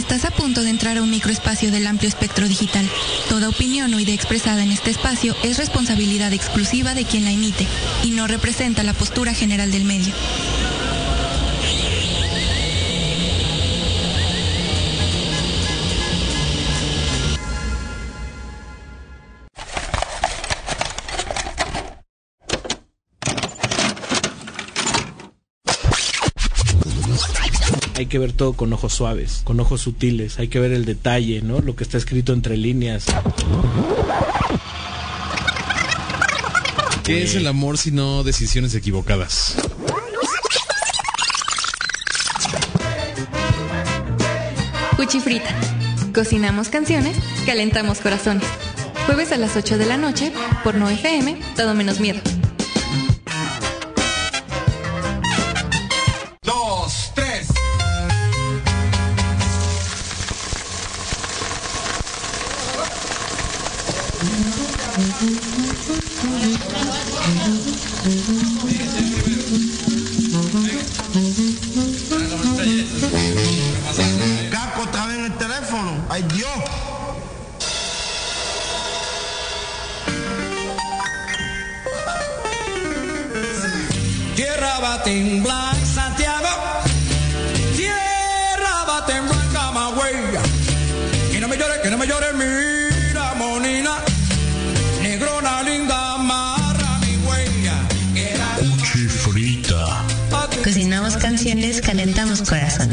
[0.00, 2.88] Estás a punto de entrar a un microespacio del amplio espectro digital.
[3.28, 7.66] Toda opinión o idea expresada en este espacio es responsabilidad exclusiva de quien la emite
[8.02, 10.14] y no representa la postura general del medio.
[28.10, 31.60] Que ver todo con ojos suaves, con ojos sutiles, hay que ver el detalle, ¿no?
[31.60, 33.06] Lo que está escrito entre líneas.
[37.04, 39.54] ¿Qué es el amor si no decisiones equivocadas?
[44.96, 45.54] Cuchifrita.
[46.12, 48.44] Cocinamos canciones, calentamos corazones.
[49.06, 50.32] Jueves a las 8 de la noche,
[50.64, 52.20] por No FM, todo menos miedo.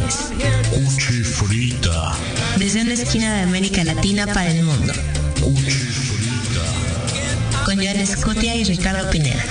[0.07, 0.67] Corazones.
[0.69, 2.13] cuchifrita,
[2.57, 4.93] Desde una esquina de América Latina para el mundo.
[5.41, 6.61] cuchifrita.
[7.65, 9.43] Con Joan Escutia y Ricardo Pineda.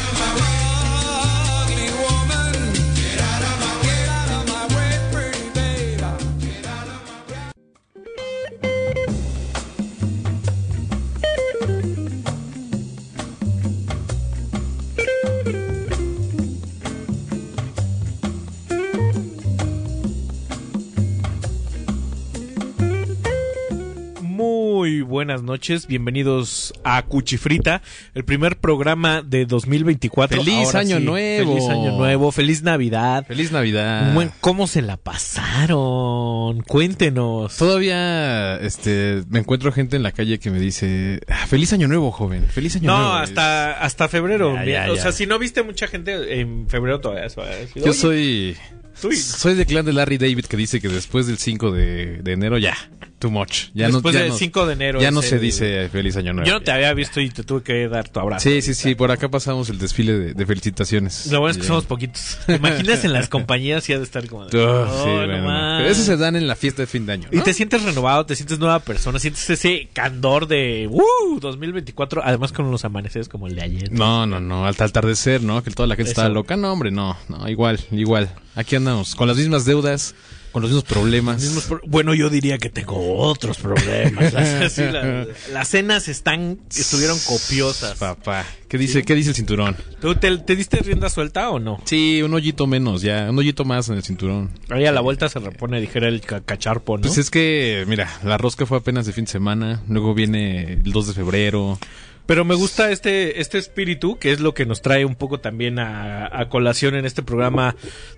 [25.47, 27.81] Noches, bienvenidos a Cuchifrita,
[28.15, 30.43] el primer programa de 2024.
[30.43, 31.55] ¡Feliz Ahora año sí, nuevo!
[31.55, 33.25] Feliz año nuevo, feliz Navidad.
[33.27, 34.13] Feliz Navidad.
[34.13, 36.61] Buen- ¿Cómo se la pasaron?
[36.63, 37.57] Cuéntenos.
[37.57, 42.11] Todavía este me encuentro gente en la calle que me dice, "Ah, "Feliz año nuevo,
[42.11, 42.45] joven.
[42.49, 44.57] Feliz año nuevo." No, hasta, hasta febrero.
[44.57, 47.23] Ya, ya, o sea, si no viste mucha gente en febrero todavía.
[47.25, 48.57] decir, Yo "Oye, soy
[48.95, 52.57] soy de clan de Larry David que dice que después del 5 de, de enero
[52.59, 52.75] ya,
[53.19, 53.69] too much.
[53.75, 56.17] Ya Después no, ya del no- 5 de enero Ya no se el- dice feliz
[56.17, 56.47] año nuevo.
[56.47, 58.49] Yo no te había visto y te tuve que dar tu abrazo.
[58.49, 61.27] Sí, sí, sí, por acá pasamos el desfile de, de felicitaciones.
[61.33, 61.69] Lo bueno es que Ya.
[61.69, 62.39] somos poquitos.
[62.47, 64.47] ¿Te imaginas en las compañías y ha de estar como...
[64.47, 65.79] de, Oh, sí, "Oh, no bueno, más".
[65.83, 67.29] Pero eso se dan en la fiesta de fin de año.
[67.33, 67.43] Y ¿no?
[67.43, 71.41] te sientes renovado, te sientes nueva persona, sientes ese candor de ¡Uh!
[71.41, 73.93] 2024, además con unos amaneceres como el de ayer.
[73.93, 75.63] No, no, no, al atardecer, ¿no?
[75.63, 76.21] Que toda la gente Eso.
[76.21, 76.57] estaba loca.
[76.57, 78.31] No, hombre, no, no, igual, igual.
[78.55, 80.15] Aquí andamos, con las mismas deudas,
[80.57, 81.43] con los mismos problemas.
[81.43, 84.33] Mismos pro- Bueno, yo diría que tengo otros problemas.
[84.33, 87.99] Las, sí, la- las cenas están, estuvieron copiosas.
[87.99, 89.77] Papá, ¿qué dice, qué dice el cinturón?
[90.01, 91.79] ¿Tú te, te diste rienda suelta o no?
[91.85, 94.49] Sí, un hoyito menos, ya, un hoyito más en el cinturón.
[94.71, 97.03] Ahí a la vuelta se repone, dijera el ca- cacharpo, ¿no?
[97.03, 100.91] Pues es que, mira, la rosca fue apenas de fin de semana, luego viene el
[100.91, 101.79] 2 de febrero.
[102.27, 105.79] Pero me gusta este, este espíritu, que es lo que nos trae un poco también
[105.79, 107.77] a, a colación en este programa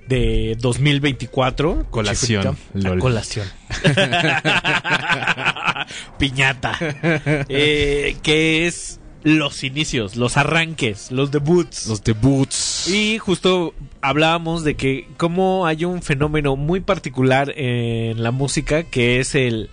[0.09, 1.89] de 2024.
[1.91, 2.89] Colación, Chifrita.
[2.89, 3.01] A lol.
[3.01, 3.47] colación.
[6.19, 6.77] Piñata.
[7.49, 11.87] Eh, que es los inicios, los arranques, los debuts.
[11.87, 12.89] Los debuts.
[12.89, 19.21] Y justo hablábamos de que como hay un fenómeno muy particular en la música que
[19.21, 19.71] es el...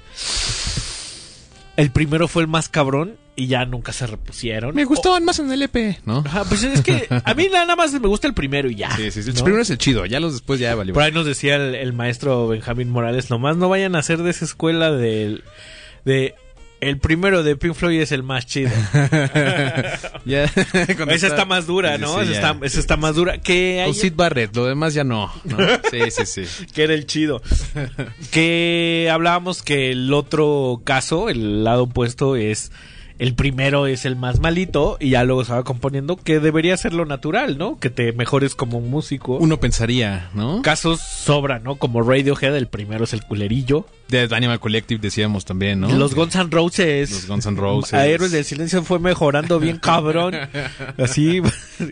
[1.77, 4.73] El primero fue el más cabrón y ya nunca se repusieron.
[4.73, 6.23] Me gustaban más en el EP, ¿no?
[6.25, 8.95] Ajá, pues es que a mí nada más me gusta el primero y ya.
[8.95, 9.29] Sí, sí, sí.
[9.31, 9.43] El ¿no?
[9.43, 10.93] primero es el chido, ya los después ya valió.
[10.93, 14.31] Por ahí nos decía el, el maestro Benjamín Morales, nomás no vayan a hacer de
[14.31, 15.43] esa escuela del-
[16.05, 16.35] de...
[16.81, 18.69] El primero de Pink Floyd es el más chido.
[20.25, 20.43] Ya,
[21.09, 22.15] esa está más dura, ¿no?
[22.15, 22.49] sí, esa, ya.
[22.51, 23.37] está, esa está más dura.
[23.39, 25.31] Que, hay- Con Sid Barrett, lo demás ya no.
[25.45, 25.57] ¿no?
[25.91, 26.65] Sí, sí, sí.
[26.73, 27.41] que era el chido.
[28.31, 32.71] que hablábamos que el otro caso, el lado opuesto, es
[33.17, 36.93] el primero es el más malito y ya luego se va componiendo, que debería ser
[36.93, 37.79] lo natural, ¿no?
[37.79, 39.37] Que te mejores como músico.
[39.37, 40.61] Uno pensaría, ¿no?
[40.61, 41.75] Casos sobran, ¿no?
[41.75, 43.85] Como Radiohead, el primero es el culerillo.
[44.07, 45.89] De Animal Collective decíamos también, ¿no?
[45.89, 47.09] Los Guns N' Roses.
[47.09, 47.93] Los Guns N' Roses.
[47.93, 50.35] A Héroes del Silencio fue mejorando bien cabrón.
[50.97, 51.41] Así,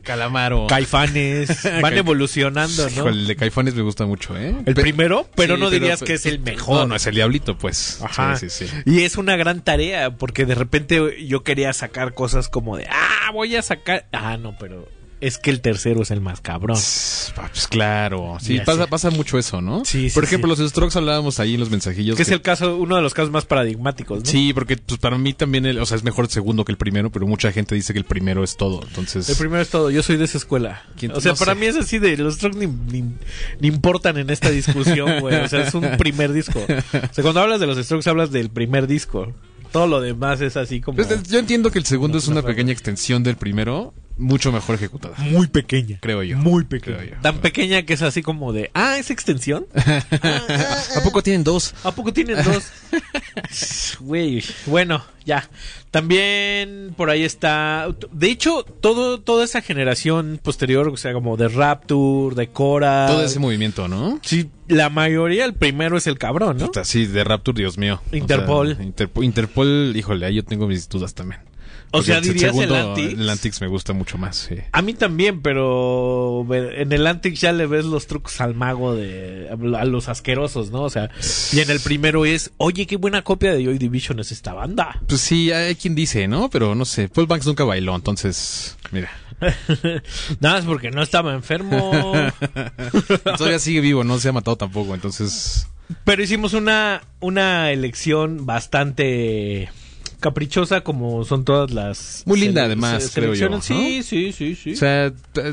[0.03, 0.67] Calamaro.
[0.67, 1.67] Caifanes.
[1.81, 3.07] Van evolucionando, ¿no?
[3.07, 4.55] el de Caifanes me gusta mucho, ¿eh?
[4.65, 6.81] El primero, pero Sí, no dirías que es el mejor.
[6.81, 7.99] No, no es el diablito, pues.
[8.03, 8.35] Ajá.
[8.35, 8.73] Sí, sí, sí.
[8.85, 13.31] Y es una gran tarea, porque de repente yo quería sacar cosas como de, ah,
[13.33, 14.07] voy a sacar.
[14.11, 14.87] Ah, no, pero
[15.21, 16.75] es que el tercero es el más cabrón.
[16.75, 18.37] Pues, claro.
[18.41, 19.85] Sí, pasa, pasa mucho eso, ¿no?
[19.85, 20.61] Sí, sí, Por ejemplo, sí.
[20.61, 22.17] los Strokes hablábamos ahí en los mensajillos.
[22.17, 24.25] Que es el caso, uno de los casos más paradigmáticos, ¿no?
[24.25, 26.77] Sí, porque pues, para mí también, el- o sea, es mejor el segundo que el
[26.77, 28.81] primero, pero mucha gente dice que el primero es todo.
[28.85, 30.83] Entonces, El primero es todo, yo soy de esa escuela.
[30.99, 31.59] ¿Quién- O sea, no para sé.
[31.61, 33.15] mí es así de los Strokes ni, ni-
[33.61, 35.35] ni importan en esta discusión, güey.
[35.37, 36.59] O sea, es un primer disco.
[36.59, 39.33] O sea, cuando hablas de los Strokes hablas del primer disco.
[39.73, 42.43] Todo lo demás es así como Pues, yo entiendo que el segundo No, es una
[42.43, 45.15] pequeña extensión del primero, mucho mejor ejecutada.
[45.17, 45.97] muy pequeña.
[46.01, 46.37] Creo yo.
[46.37, 46.97] Muy pequeña.
[46.97, 47.21] Creo yo.
[47.21, 49.65] Tan pequeña que es así como de, ah, ¿es extensión?
[49.75, 51.73] ¿A poco tienen dos?
[51.83, 52.71] ¿A poco tienen dos?
[53.99, 55.49] Güey, bueno, ya.
[55.91, 57.87] También por ahí está.
[58.11, 63.05] De hecho, todo, toda esa generación posterior, o sea, como de Rapture, de Cora.
[63.07, 64.19] Todo ese movimiento, ¿no?
[64.23, 66.65] Sí, la mayoría, el primero es el cabrón, ¿no?
[66.65, 68.01] Puta, sí, de Rapture, Dios mío.
[68.11, 68.75] O Interpol.
[68.75, 71.41] sea, Interpol, Interpol, híjole, ahí yo tengo mis dudas también.
[71.95, 73.13] O sea, el dirías el Antics.
[73.13, 74.55] El Antics me gusta mucho más, sí.
[74.71, 79.47] A mí también, pero en el Antics ya le ves los trucos al mago de
[79.77, 80.81] a los asquerosos, ¿no?
[80.81, 81.11] O sea,
[81.51, 85.01] y en el primero es, oye, qué buena copia de Joy Division es esta banda.
[85.07, 86.49] Pues sí, hay quien dice, ¿no?
[86.49, 89.11] Pero no sé, Paul Banks nunca bailó, entonces, mira.
[90.39, 91.91] Nada más porque no estaba enfermo.
[93.37, 95.67] Todavía sigue vivo, no se ha matado tampoco, entonces...
[96.05, 99.69] Pero hicimos una, una elección bastante
[100.23, 102.23] caprichosa como son todas las...
[102.25, 103.61] Muy linda, además, creo yo.
[103.61, 104.73] Sí, sí, sí, sí.
[104.73, 105.11] O sea,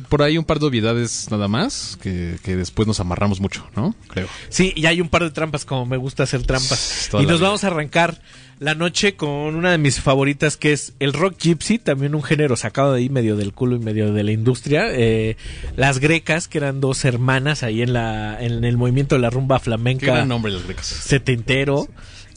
[0.09, 3.95] por ahí un par de obviedades nada más que, que después nos amarramos mucho, ¿no?
[4.09, 4.29] Creo.
[4.49, 7.09] Sí, y hay un par de trampas, como me gusta hacer trampas.
[7.11, 7.49] Toda Y nos vida.
[7.49, 8.23] vamos a arrancar
[8.61, 12.57] la noche con una de mis favoritas, que es el rock gypsy, también un género
[12.57, 14.85] sacado de ahí, medio del culo y medio de la industria.
[14.93, 15.37] Eh,
[15.77, 19.59] las grecas, que eran dos hermanas ahí en, la, en el movimiento de la rumba
[19.59, 20.87] Qué flamenca gran nombre los grecos.
[20.87, 21.89] setentero.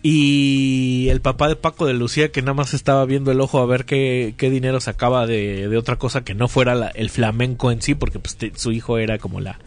[0.05, 3.65] Y el papá de Paco de Lucía, que nada más estaba viendo el ojo a
[3.65, 7.71] ver qué, qué dinero sacaba de, de otra cosa que no fuera la- el flamenco
[7.71, 9.59] en sí, porque pues, te- su hijo era como la,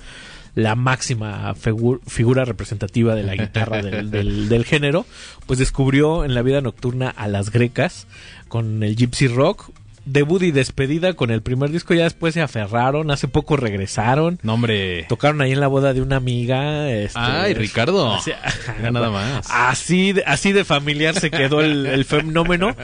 [0.55, 5.07] la máxima figu- figura representativa de la guitarra del, del- del género,
[5.47, 8.07] pues descubrió en la vida nocturna a las grecas
[8.49, 9.71] con el gypsy rock.
[10.07, 14.39] Debut y despedida con el primer disco, ya después se aferraron, hace poco regresaron.
[14.43, 15.05] No, hombre.
[15.09, 16.91] Tocaron ahí en la boda de una amiga.
[16.91, 18.15] este, Ay, Ricardo.
[18.15, 18.31] Así,
[18.79, 19.47] Mira nada más.
[19.51, 22.75] Así de, así de familiar se quedó el, el fenómeno.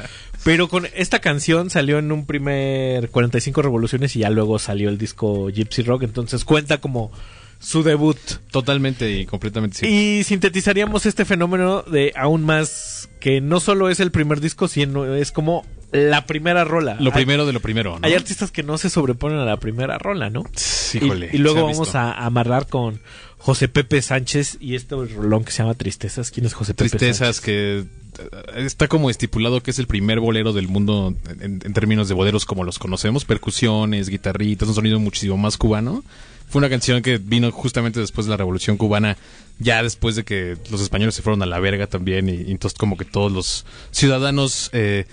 [0.45, 4.99] Pero con esta canción salió en un primer 45 revoluciones y ya luego salió el
[4.99, 6.03] disco Gypsy Rock.
[6.03, 7.13] Entonces cuenta como
[7.61, 8.19] su debut.
[8.51, 9.95] Totalmente y completamente cierto.
[9.95, 15.15] Y sintetizaríamos este fenómeno de aún más que no solo es el primer disco, sino
[15.15, 16.97] es como la primera rola.
[16.99, 18.07] Lo Hay- primero de lo primero, ¿no?
[18.07, 20.45] Hay artistas que no se sobreponen a la primera rola, ¿no?
[20.55, 23.01] Sí, híjole, y, luego vamos a amarrar con
[23.39, 26.31] José Pepe Sánchez y este rolón que se llama Tristezas.
[26.31, 27.41] ¿Quién es José Pepe Tristezas Sánchez?
[27.41, 32.09] que eh, está como estipulado que es el primer bolero del mundo en, en términos
[32.09, 36.03] de boleros como los conocemos, percusiones, guitarritas, un sonido muchísimo más cubano.
[36.49, 39.17] Fue una canción que vino justamente después de la Revolución Cubana,
[39.59, 42.79] ya después de que los españoles se fueron a la verga también y, y entonces
[42.79, 45.07] como que todos los ciudadanos eh,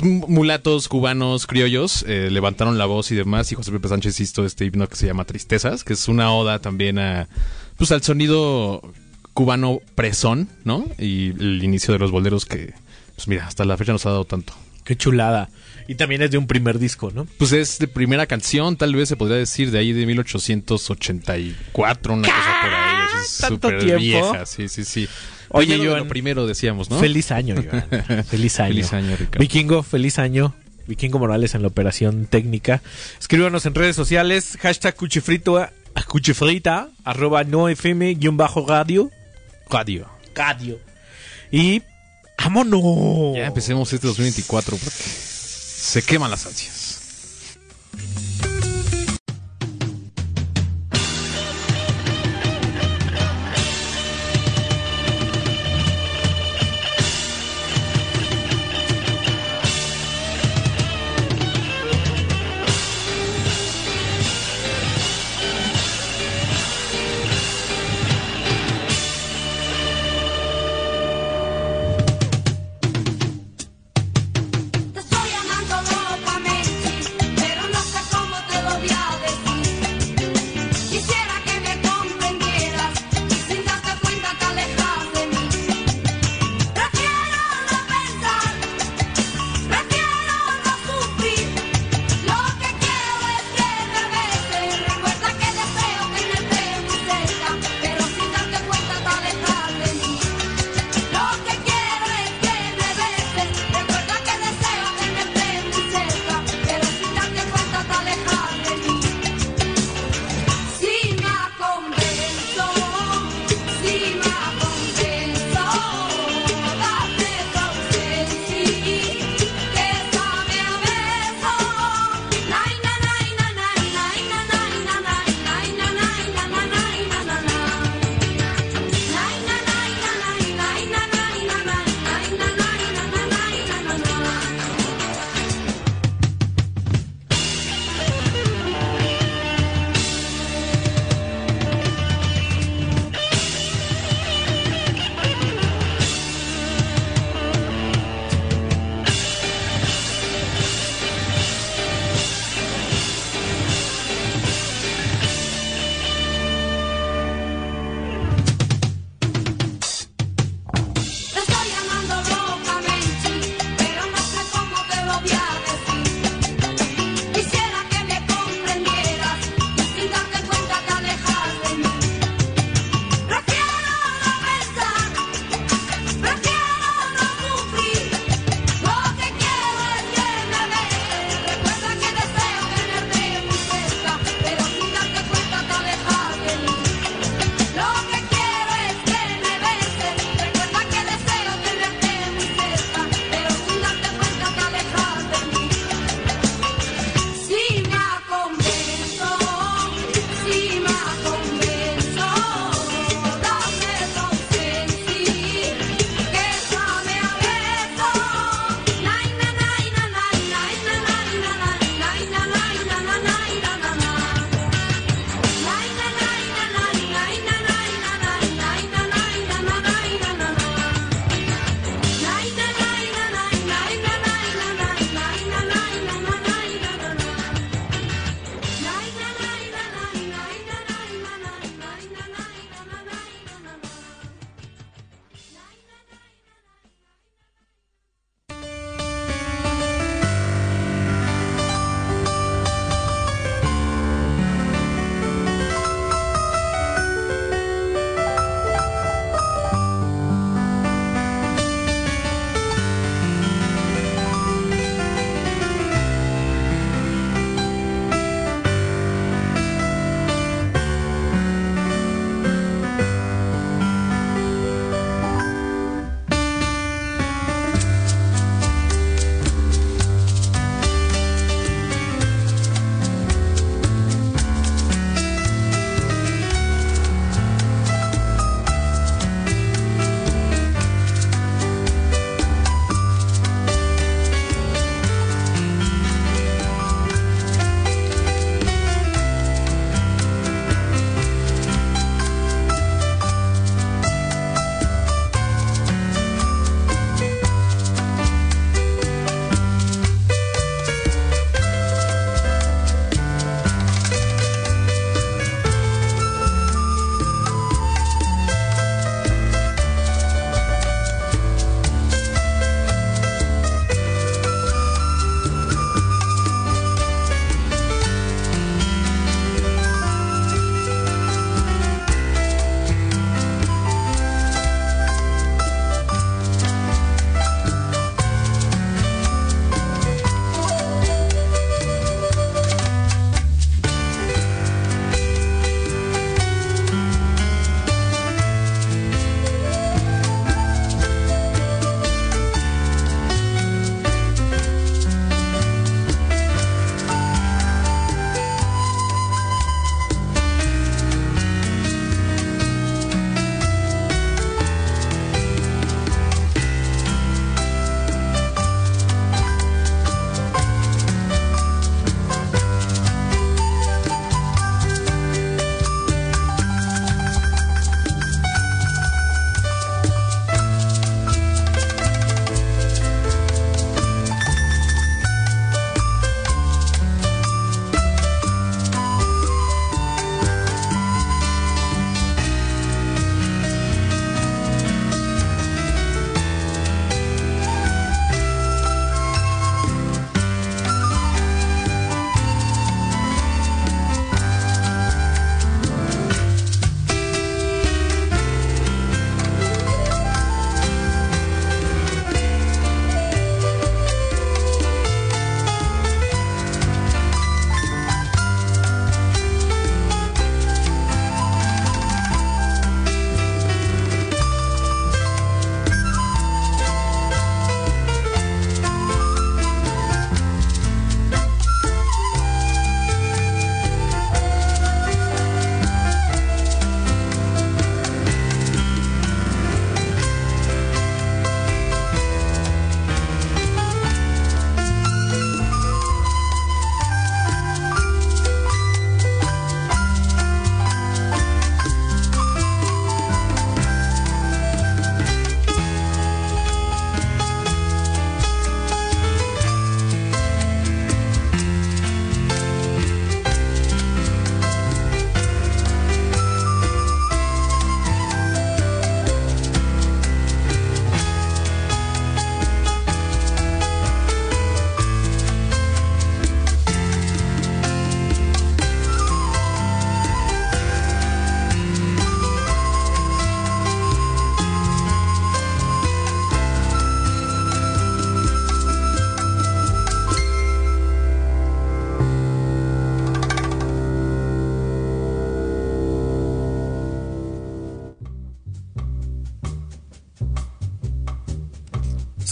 [0.00, 4.20] pues, mu- mulatos, cubanos, criollos, eh, levantaron la voz y demás, y José Pepe Sánchez
[4.20, 7.28] hizo este himno que se llama Tristezas, que es una oda también a,
[7.76, 8.82] pues, al sonido
[9.32, 10.86] cubano presón, ¿no?
[10.98, 12.74] Y el inicio de los boleros que,
[13.16, 14.54] pues mira, hasta la fecha nos ha dado tanto.
[14.84, 15.48] Qué chulada.
[15.88, 17.26] Y también es de un primer disco, ¿no?
[17.38, 22.28] Pues es de primera canción, tal vez se podría decir, de ahí de 1884, una
[22.28, 22.94] cosa por ahí.
[23.06, 24.00] así Es ¿Tanto súper tiempo?
[24.02, 25.08] vieja, sí, sí, sí.
[25.56, 26.98] Oye, Joan, lo primero decíamos, ¿no?
[26.98, 28.24] Feliz año, Joan.
[28.28, 28.68] Feliz año.
[28.74, 29.38] Feliz año, Ricardo.
[29.38, 30.54] Vikingo, feliz año.
[30.86, 32.82] Vikingo Morales en la operación técnica.
[33.18, 35.66] Escríbanos en redes sociales, hashtag cuchifrito,
[36.08, 39.10] cuchifrita, arroba no fm, guion bajo radio.
[39.70, 40.08] Radio.
[40.34, 40.78] Radio.
[41.50, 41.82] Y
[42.36, 43.36] vámonos.
[43.36, 46.83] Ya empecemos este 2024 porque se queman las ansias.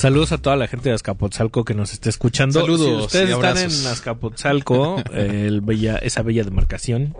[0.03, 2.61] Saludos a toda la gente de Azcapotzalco que nos esté escuchando.
[2.61, 7.15] Saludos Si ustedes y están en Azcapotzalco, el bella, esa bella demarcación,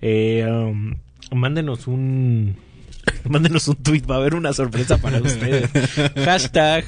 [0.00, 0.94] eh, um,
[1.32, 2.54] mándenos un
[3.28, 5.70] mándenos un tweet, va a haber una sorpresa para ustedes.
[6.24, 6.84] Hashtag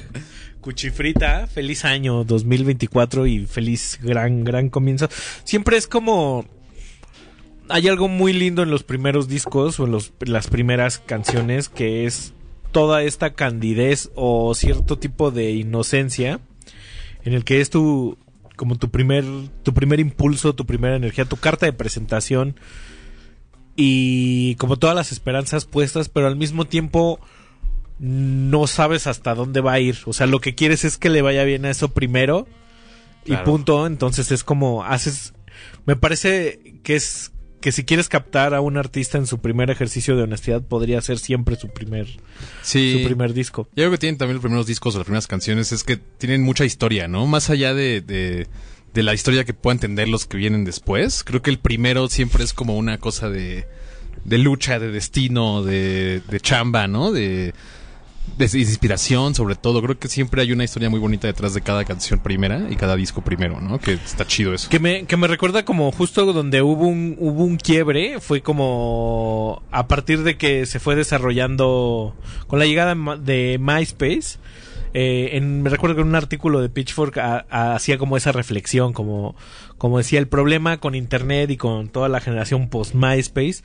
[0.61, 5.09] Cuchifrita, feliz año 2024 y feliz gran, gran comienzo.
[5.43, 6.47] Siempre es como
[7.69, 12.07] hay algo muy lindo en los primeros discos o en los- las primeras canciones que
[12.07, 12.33] es
[12.73, 16.41] toda esta candidez o cierto tipo de inocencia
[17.25, 18.19] en el que es tu
[18.57, 19.25] como tu primer
[19.63, 22.57] tu primer impulso, tu primera energía, tu carta de presentación
[23.77, 27.21] y como todas las esperanzas puestas, pero al mismo tiempo
[27.99, 29.99] no sabes hasta dónde va a ir.
[30.07, 32.47] O sea, lo que quieres es que le vaya bien a eso primero
[33.25, 33.87] y punto.
[33.87, 35.35] Entonces es como haces.
[35.87, 37.32] Me parece que es
[37.63, 41.19] que si quieres captar a un artista en su primer ejercicio de honestidad podría ser
[41.19, 42.07] siempre su primer
[42.61, 42.99] Sí.
[42.99, 43.63] su primer disco.
[43.71, 46.43] Yo creo que tienen también los primeros discos o las primeras canciones, es que tienen
[46.43, 47.27] mucha historia, ¿no?
[47.27, 48.47] Más allá de, de,
[48.93, 51.25] de la historia que puedan entender los que vienen después.
[51.25, 53.67] Creo que el primero siempre es como una cosa de,
[54.25, 57.13] de lucha, de destino, de, de chamba, ¿no?
[57.13, 57.55] De,
[58.39, 59.83] de inspiración, sobre todo.
[59.83, 62.97] Creo que siempre hay una historia muy bonita detrás de cada canción primera y cada
[62.97, 63.79] disco primero, ¿no?
[63.79, 64.69] Que está chido eso.
[64.69, 69.63] Que me, que me recuerda como justo donde hubo un, hubo un quiebre, fue como
[69.71, 72.15] a partir de que se fue desarrollando
[72.47, 74.39] con la llegada de MySpace.
[74.95, 77.19] eh, en, me recuerdo que en un artículo de Pitchfork
[77.51, 79.35] hacía como esa reflexión, como,
[79.83, 83.65] como decía, el problema con Internet y con toda la generación post-MySpace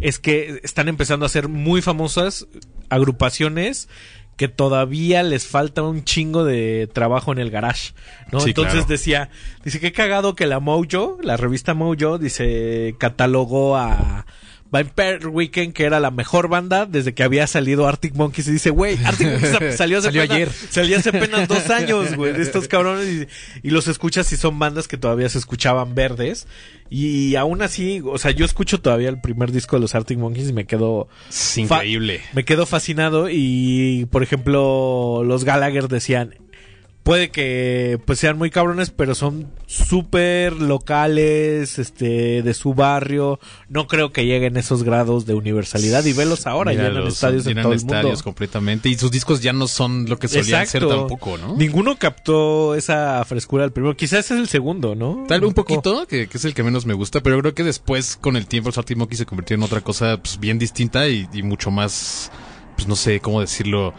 [0.00, 2.46] es que están empezando a ser muy famosas
[2.88, 3.90] agrupaciones
[4.38, 7.92] que todavía les falta un chingo de trabajo en el garage,
[8.32, 8.40] ¿no?
[8.40, 8.88] Sí, Entonces claro.
[8.88, 9.30] decía,
[9.62, 14.24] dice que cagado que la Mojo, la revista Mojo, dice, catalogó a
[14.70, 18.48] Vampire Weekend, que era la mejor banda desde que había salido Arctic Monkeys.
[18.48, 20.50] Y dice, güey, Arctic Monkeys salió, hace Salió ayer.
[20.52, 23.28] Salió hace apenas dos años, güey, de estos cabrones.
[23.62, 26.46] Y, y los escuchas y son bandas que todavía se escuchaban verdes.
[26.90, 30.48] Y aún así, o sea, yo escucho todavía el primer disco de los Arctic Monkeys
[30.50, 32.20] y me quedo Es increíble.
[32.32, 36.34] me quedo fascinado y por ejemplo los Gallagher decían
[37.08, 43.40] puede que pues sean muy cabrones pero son súper locales este de su barrio.
[43.70, 47.52] No creo que lleguen esos grados de universalidad y velos ahora llenan Míralos, estadios en
[47.52, 47.94] llenan todo el mundo.
[47.94, 48.90] estadios completamente.
[48.90, 51.56] Y sus discos ya no son lo que solían ser tampoco, ¿no?
[51.56, 53.96] ninguno captó esa frescura del primero.
[53.96, 56.84] Quizás es el segundo no Tal vez un poquito, que, que es el que menos
[56.84, 59.80] me gusta, pero creo que después, con el tiempo, el Monkeys se convirtió en otra
[59.80, 62.30] cosa pues, bien distinta y, y mucho más,
[62.76, 63.94] pues no sé cómo decirlo,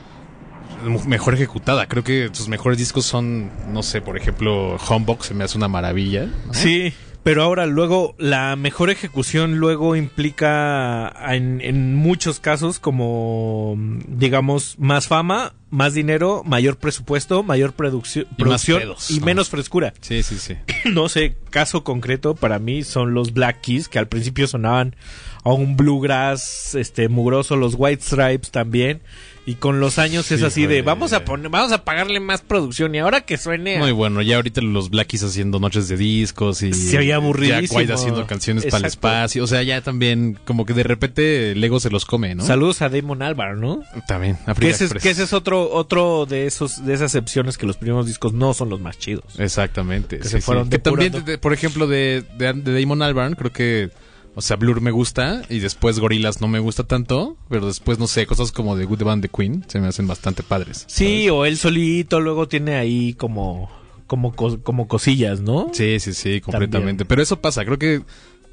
[1.06, 1.88] mejor ejecutada.
[1.88, 5.68] Creo que sus mejores discos son, no sé, por ejemplo, Homebox se me hace una
[5.68, 6.26] maravilla.
[6.48, 6.54] ¿no?
[6.54, 13.76] Sí, pero ahora luego la mejor ejecución luego implica en, en muchos casos como
[14.08, 19.26] digamos más fama, más dinero, mayor presupuesto, mayor producción, Y más producción pedos, y ¿no?
[19.26, 19.94] menos frescura.
[20.02, 20.56] Sí, sí, sí.
[20.90, 24.96] No sé, caso concreto para mí son los Black Keys que al principio sonaban
[25.44, 29.02] a un bluegrass este mugroso, los White Stripes también.
[29.50, 32.94] Y con los años es así de vamos a poner, vamos a pagarle más producción
[32.94, 36.62] y ahora que suene a- Muy bueno, ya ahorita los Blackies haciendo noches de discos
[36.62, 37.62] y Se aburridísimo.
[37.62, 41.54] Jack White haciendo canciones para el espacio, o sea, ya también como que de repente
[41.54, 42.46] el ego se los come, ¿no?
[42.46, 43.82] Saludos a Damon Albarn, ¿no?
[44.08, 45.04] También, Que África ese, es, Express.
[45.04, 48.54] que ese es otro, otro de esos, de esas excepciones que los primeros discos no
[48.54, 49.24] son los más chidos.
[49.40, 50.18] Exactamente.
[50.20, 50.42] Que sí, se sí.
[50.44, 53.90] fueron Que también, de- por ejemplo, de, de, de Damon Albarn, creo que,
[54.40, 58.08] o sea, Blur me gusta y después Gorillaz no me gusta tanto, pero después, no
[58.08, 60.86] sé, cosas como de Good Band The Queen se me hacen bastante padres.
[60.88, 63.70] Sí, o él solito luego tiene ahí como,
[64.08, 65.72] como, como cosillas, ¿no?
[65.74, 67.00] Sí, sí, sí, completamente.
[67.00, 67.08] También.
[67.10, 68.02] Pero eso pasa, creo que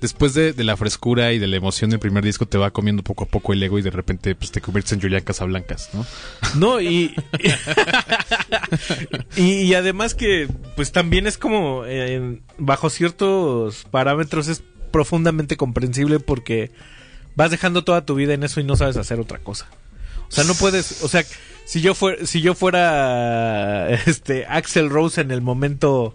[0.01, 3.05] después de, de la frescura y de la emoción del primer disco te va comiendo
[3.05, 6.05] poco a poco el ego y de repente pues te conviertes en Julián Casablancas, ¿no?
[6.57, 7.15] No, y,
[9.37, 16.21] y, y además que, pues también es como, eh, bajo ciertos parámetros es profundamente comprensible
[16.21, 16.71] porque
[17.35, 19.67] vas dejando toda tu vida en eso y no sabes hacer otra cosa.
[20.29, 21.25] O sea, no puedes, o sea,
[21.65, 26.15] si yo fuera, si yo fuera, este, Axel Rose en el momento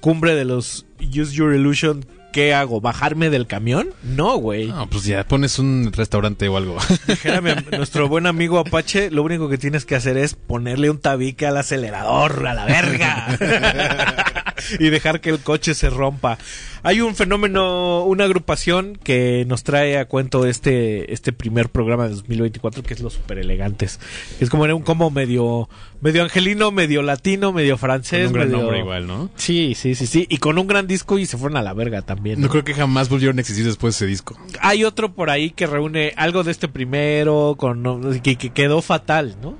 [0.00, 2.80] cumbre de los Use Your Illusion, ¿qué hago?
[2.80, 3.90] ¿Bajarme del camión?
[4.02, 4.68] No, güey.
[4.68, 6.78] No, pues ya pones un restaurante o algo.
[7.36, 11.46] Am- nuestro buen amigo Apache, lo único que tienes que hacer es ponerle un tabique
[11.46, 14.34] al acelerador, a la verga.
[14.78, 16.38] y dejar que el coche se rompa.
[16.82, 22.14] Hay un fenómeno, una agrupación que nos trae a cuento este, este primer programa de
[22.14, 24.00] 2024, que es los super elegantes.
[24.40, 25.68] Es como era un como medio,
[26.00, 28.28] medio angelino, medio latino, medio francés.
[28.28, 29.30] Con un gran medio- nombre igual, ¿no?
[29.36, 30.26] Sí, sí, sí, sí.
[30.30, 32.40] Y con un gran disco y se fueron a la verga también.
[32.40, 32.50] No ¿no?
[32.52, 34.38] creo que jamás volvieron a existir después de ese disco.
[34.60, 39.36] Hay otro por ahí que reúne algo de este primero con que, que quedó fatal,
[39.42, 39.58] ¿no?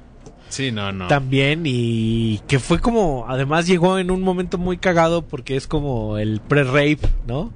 [0.50, 1.06] Sí, no, no.
[1.08, 6.18] también y que fue como además llegó en un momento muy cagado porque es como
[6.18, 7.52] el pre-rape, ¿no?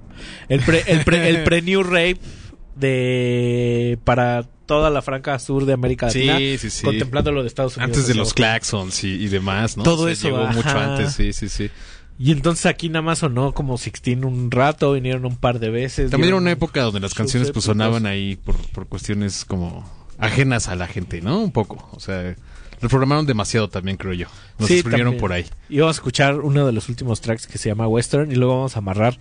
[0.48, 2.18] El pre el pre, el pre-new rape
[2.76, 6.84] de para toda la franca sur de América Sí, Latina, sí, sí.
[6.84, 7.96] contemplando lo de Estados Unidos.
[7.96, 9.82] Antes de los claxons y, y demás, ¿no?
[9.82, 11.70] Todo O sea, eso, Llegó mucho antes, sí, sí, sí.
[12.18, 16.10] Y entonces aquí nada más sonó como Sixteen un rato, vinieron un par de veces.
[16.10, 19.84] También era una época donde las canciones pues sonaban ahí por, por cuestiones como
[20.18, 21.40] ajenas a la gente, ¿no?
[21.40, 21.88] Un poco.
[21.92, 22.36] O sea,
[22.84, 24.26] reprogramaron demasiado también, creo yo.
[24.58, 25.44] Nos Sí, exprimieron por ahí.
[25.68, 28.54] Y vamos a escuchar uno de los últimos tracks que se llama Western y luego
[28.54, 29.18] vamos a amarrar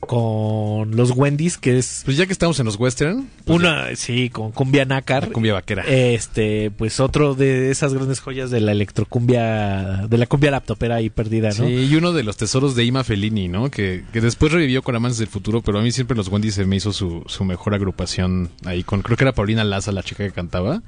[0.00, 4.28] con los Wendy's, que es Pues ya que estamos en los western, pues una, sí,
[4.30, 5.32] con cumbia nácar.
[5.32, 5.82] cumbia vaquera.
[5.84, 11.10] Este, pues otro de esas grandes joyas de la electrocumbia, de la cumbia laptopera ahí
[11.10, 11.54] perdida, ¿no?
[11.66, 13.70] Sí, y uno de los tesoros de Ima Fellini, ¿no?
[13.70, 16.66] Que, que después revivió con Amantes del Futuro, pero a mí siempre los Wendy's se
[16.66, 20.24] me hizo su, su mejor agrupación ahí con, creo que era Paulina Laza la chica
[20.24, 20.82] que cantaba.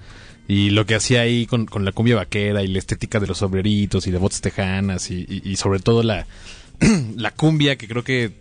[0.49, 3.39] Y lo que hacía ahí con, con la cumbia vaquera y la estética de los
[3.39, 6.27] sombreritos y de botas tejanas y, y- y sobre todo la,
[7.17, 8.33] la cumbia que creo que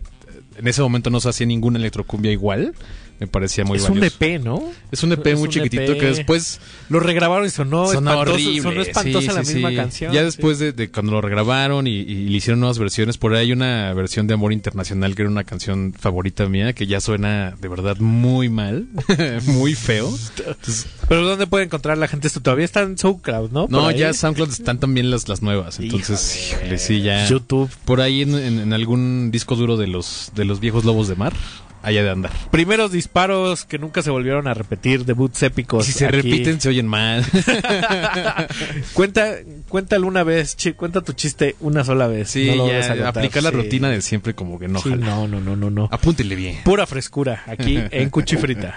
[0.56, 2.74] en ese momento no se hacía ninguna electrocumbia igual.
[3.20, 4.16] Me parecía muy es un valioso.
[4.20, 4.62] EP, ¿no?
[4.92, 5.98] Es un EP Es muy un chiquitito EP.
[5.98, 8.62] que después Lo regrabaron y sonó, Sonó espantoso, horrible.
[8.62, 9.76] sonó espantosa sí, la sí, misma sí.
[9.76, 10.12] canción.
[10.12, 13.46] Ya después de, de cuando lo regrabaron y, y le hicieron nuevas versiones, por ahí
[13.46, 17.56] hay una versión de Amor Internacional que era una canción favorita mía que ya suena
[17.60, 18.86] de verdad muy mal,
[19.46, 20.08] muy feo.
[20.38, 22.40] Entonces, Pero ¿dónde puede encontrar la gente esto?
[22.40, 23.66] Todavía está en SoundCloud, ¿no?
[23.68, 23.98] no, ahí.
[23.98, 25.80] ya SoundCloud están también las, las nuevas.
[25.80, 27.26] Entonces, híjole, sí, ya.
[27.26, 27.68] YouTube.
[27.84, 31.16] Por ahí en, en- en algún disco duro de los, de los viejos lobos de
[31.16, 31.32] mar,
[31.82, 32.32] allá de andar.
[32.50, 35.86] Primeros disparos que nunca se volvieron a repetir, debuts épicos.
[35.86, 36.16] si se aquí.
[36.16, 37.24] repiten, se oyen mal.
[38.94, 39.36] Cuenta,
[39.68, 42.30] cuéntalo una vez, chi- cuenta tu chiste una sola vez.
[42.30, 43.56] Sí, no ya, aplicar la sí.
[43.56, 45.88] rutina de siempre como que no Sí, no, no, no, no, no.
[45.90, 46.58] Apúntele bien.
[46.64, 48.76] Pura frescura aquí en Cuchifrita.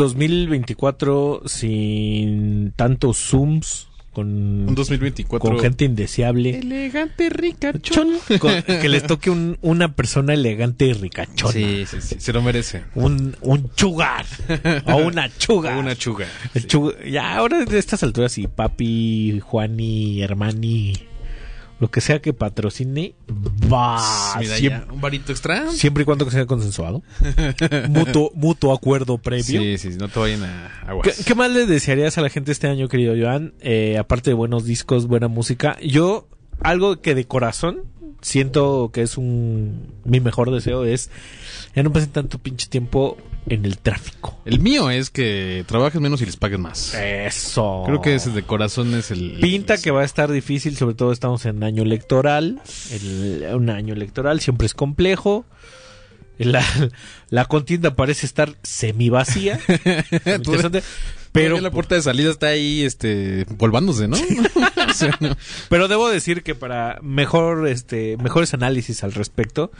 [0.00, 4.26] 2024 sin tantos zooms, con,
[4.68, 5.48] Un 2024.
[5.50, 6.58] con gente indeseable.
[6.58, 8.08] Elegante, rica, Chon,
[8.40, 11.52] con- que les toque un- una persona elegante y ricachona.
[11.52, 12.16] Sí, sí, sí.
[12.18, 12.82] Se lo merece.
[12.96, 14.26] Un, un chugar.
[14.86, 15.76] o una chugar.
[15.78, 16.26] Una chuga.
[17.08, 20.94] Ya ahora de estas alturas, si papi, Juani, Hermani,
[21.80, 23.14] lo que sea que patrocine,
[23.72, 23.96] va.
[24.38, 25.70] Mira, siempre, ya, un varito extra.
[25.72, 27.02] siempre y cuando sea consensuado.
[27.88, 29.60] mutuo, mutuo acuerdo previo.
[29.60, 31.24] Sí, sí, no te vayan a ¿Qué, aguas.
[31.24, 33.54] qué más le desearías a la gente este año, querido Joan?
[33.60, 35.78] Eh, aparte de buenos discos, buena música.
[35.80, 36.28] Yo,
[36.60, 37.84] algo que de corazón
[38.20, 41.10] siento que es un mi mejor deseo es
[41.74, 43.16] ya no pasen tanto pinche tiempo
[43.50, 44.40] en el tráfico.
[44.46, 46.94] El mío es que trabajes menos y les paguen más.
[46.94, 47.82] Eso.
[47.84, 49.38] Creo que ese de corazón es el...
[49.40, 52.60] Pinta que va a estar difícil, sobre todo estamos en año electoral.
[52.90, 55.44] El- un año electoral siempre es complejo.
[56.38, 56.64] La,
[57.28, 59.60] la contienda parece estar semi vacía.
[60.24, 60.82] Interesante.
[61.32, 64.16] Pero Pero, la puerta de salida está ahí, este, volvándose, ¿no?
[64.88, 65.36] O sea, no.
[65.68, 69.70] pero debo decir que para mejor, este, mejores análisis al respecto,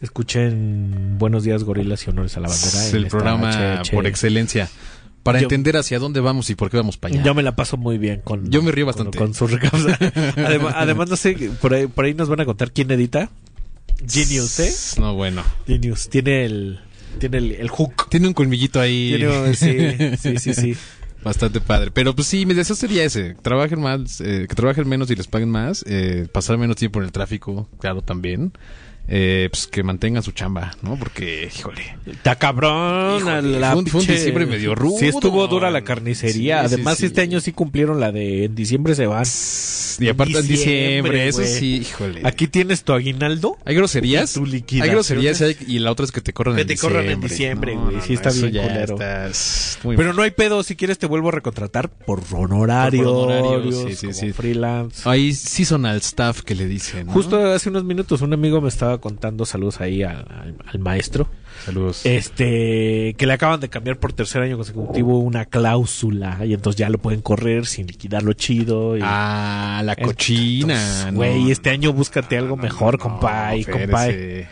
[0.00, 2.86] escuchen Buenos días gorilas y honores a la bandera.
[2.86, 4.68] Es el programa por excelencia.
[5.22, 7.22] Para Yo- entender hacia dónde vamos y por qué vamos para allá.
[7.24, 8.50] Yo me la paso muy bien con.
[8.50, 9.18] Yo me río con- bastante.
[9.18, 9.50] Con, sus
[10.36, 13.30] además, además, no sé, por ahí, por ahí nos van a contar quién edita.
[14.08, 14.72] Genius, ¿eh?
[15.00, 15.42] No, bueno.
[15.66, 16.08] Genius.
[16.08, 16.80] Tiene el,
[17.18, 18.08] tiene el, el hook.
[18.08, 19.16] Tiene un colmillito ahí.
[19.18, 20.76] Tiene, sí, sí, sí, sí.
[21.24, 21.90] Bastante padre.
[21.90, 23.34] Pero pues sí, mi deseo sería ese.
[23.42, 25.84] Trabajen más, eh, que trabajen menos y les paguen más.
[25.88, 28.52] Eh, pasar menos tiempo en el tráfico, claro, también.
[29.10, 30.96] Eh, pues que mantengan su chamba, ¿no?
[30.96, 31.96] Porque, híjole.
[32.06, 33.18] Está cabrón.
[33.20, 34.98] Híjole, la fue un- fue un diciembre medio rudo.
[34.98, 36.60] Sí estuvo dura la carnicería.
[36.60, 37.06] Sí, Además, sí.
[37.06, 39.24] este año sí cumplieron la de en diciembre se van.
[40.00, 42.20] Y aparte en Diciembre, diciembre, eso sí, híjole.
[42.24, 43.56] Aquí tienes tu aguinaldo.
[43.64, 44.32] Hay groserías.
[44.34, 44.44] Tu.
[44.44, 46.98] Hay groserías y, hay- y la otra es que te corran Que en te diciembre.
[47.02, 47.96] corran en diciembre, güey.
[48.06, 48.96] Sí está bien culero.
[49.84, 50.62] muy Pero no hay pedo.
[50.62, 53.04] Si quieres, te vuelvo a recontratar por honorarios.
[53.06, 54.32] Por honorarios, sí, sí, sí.
[54.32, 55.08] freelance.
[55.08, 57.06] Hay seasonal staff que le dicen.
[57.06, 57.12] ¿no?
[57.14, 61.28] Justo hace unos minutos un amigo me estaba contando saludos ahí al, al- al maestro.
[61.64, 62.06] Saludos.
[62.06, 66.88] Este, que le acaban de cambiar por tercer año consecutivo una cláusula y entonces ya
[66.88, 68.96] lo pueden correr sin liquidarlo chido.
[68.96, 71.10] Y, ah, la cochina.
[71.12, 71.50] Güey, no.
[71.50, 73.86] este año búscate algo mejor, No, compay, espérese.
[73.86, 74.46] compay.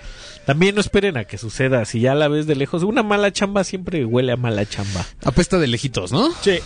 [0.47, 1.85] También no esperen a que suceda.
[1.85, 5.05] Si ya la ves de lejos, una mala chamba siempre huele a mala chamba.
[5.25, 6.31] Apesta de lejitos, ¿no?
[6.41, 6.59] Sí.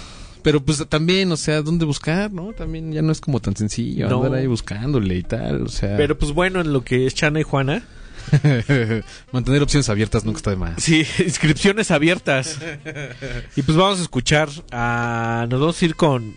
[0.43, 2.53] Pero pues también, o sea, ¿dónde buscar, no?
[2.53, 4.23] También ya no es como tan sencillo No.
[4.25, 5.97] andar ahí buscándole y tal, o sea...
[5.97, 7.83] Pero pues bueno, en lo que es Chana y Juana.
[9.33, 10.83] Mantener opciones abiertas nunca está de más.
[10.83, 12.59] Sí, inscripciones abiertas.
[13.57, 16.35] Y pues vamos a escuchar a nos vamos a ir con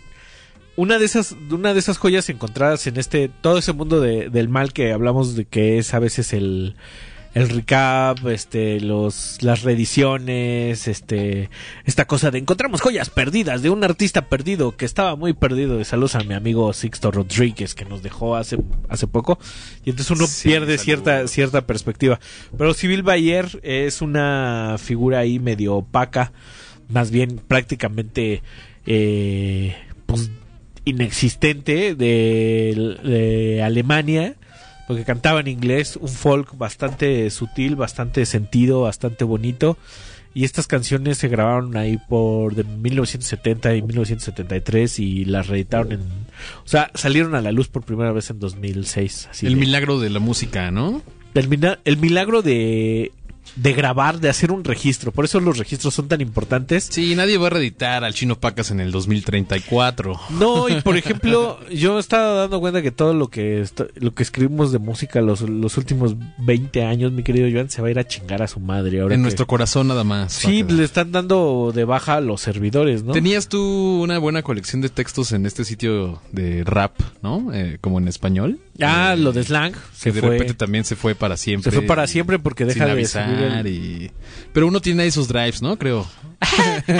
[0.76, 4.48] una de esas una de esas joyas encontradas en este todo ese mundo de- del
[4.48, 6.74] mal que hablamos de que es a veces el
[7.34, 11.50] el recap, este, los, las reediciones, este,
[11.84, 15.76] esta cosa de encontramos joyas perdidas de un artista perdido que estaba muy perdido.
[15.76, 19.40] De saludos a mi amigo Sixto Rodríguez que nos dejó hace, hace poco.
[19.84, 22.20] Y entonces uno Sí, pierde cierta, cierta perspectiva.
[22.56, 26.32] Pero Civil Bayer es una figura ahí medio opaca,
[26.88, 28.42] más bien prácticamente,
[28.86, 29.74] eh,
[30.06, 30.30] pues,
[30.84, 34.36] inexistente de, de Alemania
[34.86, 39.76] porque cantaba en inglés, un folk bastante sutil, bastante sentido, bastante bonito.
[40.36, 46.00] Y estas canciones se grabaron ahí por de 1970 y 1973 y las reeditaron en...
[46.00, 49.28] O sea, salieron a la luz por primera vez en 2006.
[49.30, 51.02] Así el de- milagro de la música, ¿no?
[51.34, 53.12] el milagro de,
[53.56, 55.12] de grabar, de hacer un registro.
[55.12, 56.88] Por eso los registros son tan importantes.
[56.90, 60.20] Sí, nadie va a reeditar al Chino Pacas en el 2034.
[60.38, 63.64] No, y por ejemplo, yo estaba dando cuenta que todo lo que
[63.96, 67.88] lo que escribimos de música los, los últimos 20 años, mi querido Joan, se va
[67.88, 69.00] a ir a chingar a su madre.
[69.00, 70.32] Ahora en que- nuestro corazón nada más.
[70.32, 73.12] Sí, le están dando de baja a los servidores, ¿no?
[73.12, 77.52] Tenías tú una buena colección de textos en este sitio de rap, ¿no?
[77.52, 78.58] Eh, como en español.
[78.80, 79.72] Ah, Eh, lo de slang
[80.02, 80.30] Que de fue.
[80.30, 81.70] repente también se fue para siempre.
[81.70, 84.10] Se fue para siempre porque deja de avisar el- y...
[84.52, 85.78] Pero uno tiene ahí sus drives, ¿no?
[85.78, 86.06] Creo.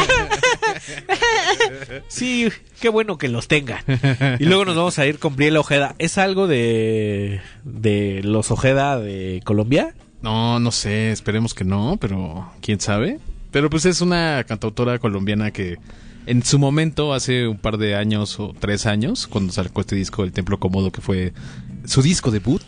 [2.09, 2.49] Sí,
[2.81, 3.81] qué bueno que los tengan.
[4.39, 5.95] Y luego nos vamos a ir con Briela Ojeda.
[5.99, 9.95] ¿Es algo de, de los Ojeda de Colombia?
[10.23, 13.19] No, no sé, esperemos que no, pero quién sabe.
[13.51, 15.77] Pero pues es una cantautora colombiana que
[16.27, 20.25] en su momento, hace un par de años o tres años, cuando sacó este disco
[20.25, 21.33] El Templo Cómodo, que fue
[21.85, 22.63] su disco debut,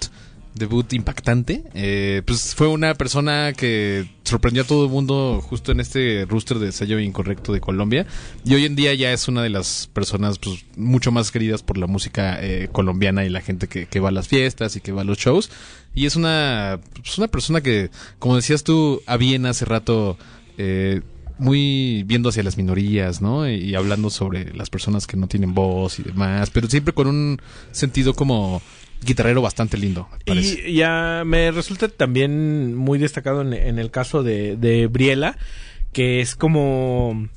[0.54, 5.80] debut impactante, eh, pues fue una persona que sorprendió a todo el mundo justo en
[5.80, 8.06] este rooster de sello incorrecto de Colombia
[8.44, 11.76] y hoy en día ya es una de las personas pues, mucho más queridas por
[11.76, 14.92] la música eh, colombiana y la gente que, que va a las fiestas y que
[14.92, 15.50] va a los shows
[15.96, 20.18] y es una, pues, una persona que, como decías tú, a bien hace rato,
[20.58, 21.00] eh,
[21.38, 23.48] muy viendo hacia las minorías, ¿no?
[23.48, 27.06] Y, y hablando sobre las personas que no tienen voz y demás, pero siempre con
[27.06, 27.40] un
[27.72, 28.60] sentido como
[29.04, 30.68] guitarrero bastante lindo, parece.
[30.68, 35.36] Y ya me resulta también muy destacado en, en el caso de, de Briela,
[35.92, 37.28] que es como...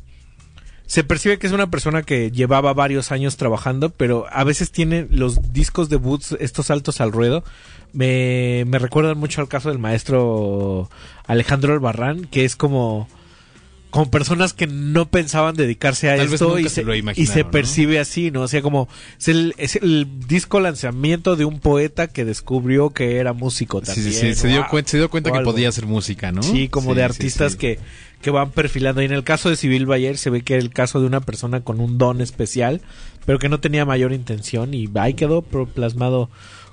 [0.85, 5.05] Se percibe que es una persona que llevaba varios años trabajando, pero a veces tiene
[5.11, 7.43] los discos de boots, estos saltos al ruedo.
[7.93, 10.89] Me, me recuerdan mucho al caso del maestro
[11.27, 13.07] Alejandro Albarrán, que es como
[13.89, 18.41] con personas que no pensaban dedicarse a Tal esto y se percibe así, ¿no?
[18.43, 18.87] O sea, como
[19.17, 23.85] es el, es el disco lanzamiento de un poeta que descubrió que era músico Sí,
[23.87, 24.13] también.
[24.13, 25.51] sí, sí, se dio cuenta, se dio cuenta o que algo.
[25.51, 26.43] podía hacer música, ¿no?
[26.43, 27.57] Sí, como Sí, de sí, artistas sí.
[27.57, 27.79] Que,
[28.21, 29.01] que van perfilando.
[29.01, 31.21] Y en el caso de Civil Bayer se ve que era el caso de una
[31.21, 32.81] persona con un don especial,
[33.25, 36.29] pero que no tenía mayor intención y ahí quedó plasmado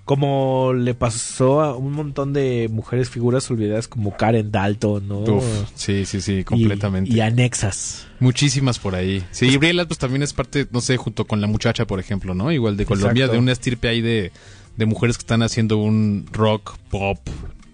[0.06, 5.18] como le pasó a un montón de mujeres figuras olvidadas como Karen Dalton, ¿no?
[5.18, 5.44] Uf,
[5.74, 7.12] sí, sí, sí, completamente.
[7.12, 8.06] Y, anexas.
[8.20, 9.24] Muchísimas por ahí.
[9.32, 12.34] Sí, y Briela pues también es parte, no sé, junto con la muchacha, por ejemplo,
[12.34, 12.52] ¿no?
[12.52, 13.32] Igual de Colombia, Exacto.
[13.32, 14.30] de una estirpe ahí de,
[14.76, 17.18] de mujeres que están haciendo un rock, pop,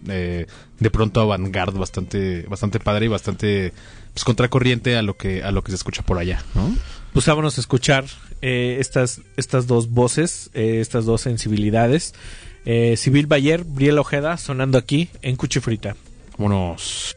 [0.08, 0.46] eh,
[0.80, 3.74] de pronto avant-garde bastante, bastante padre y bastante
[4.14, 6.74] pues contracorriente a lo que, a lo que se escucha por allá, ¿no?
[7.12, 8.06] Pues vámonos a escuchar
[8.42, 12.12] eh, estas, estas dos voces, eh, estas dos sensibilidades.
[12.64, 15.96] Eh, Civil Bayer, Briel Ojeda, sonando aquí en Cuchifrita.
[16.36, 17.16] Vámonos.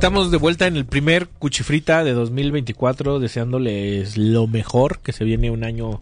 [0.00, 5.50] Estamos de vuelta en el primer Cuchifrita de 2024, deseándoles lo mejor, que se viene
[5.50, 6.00] un año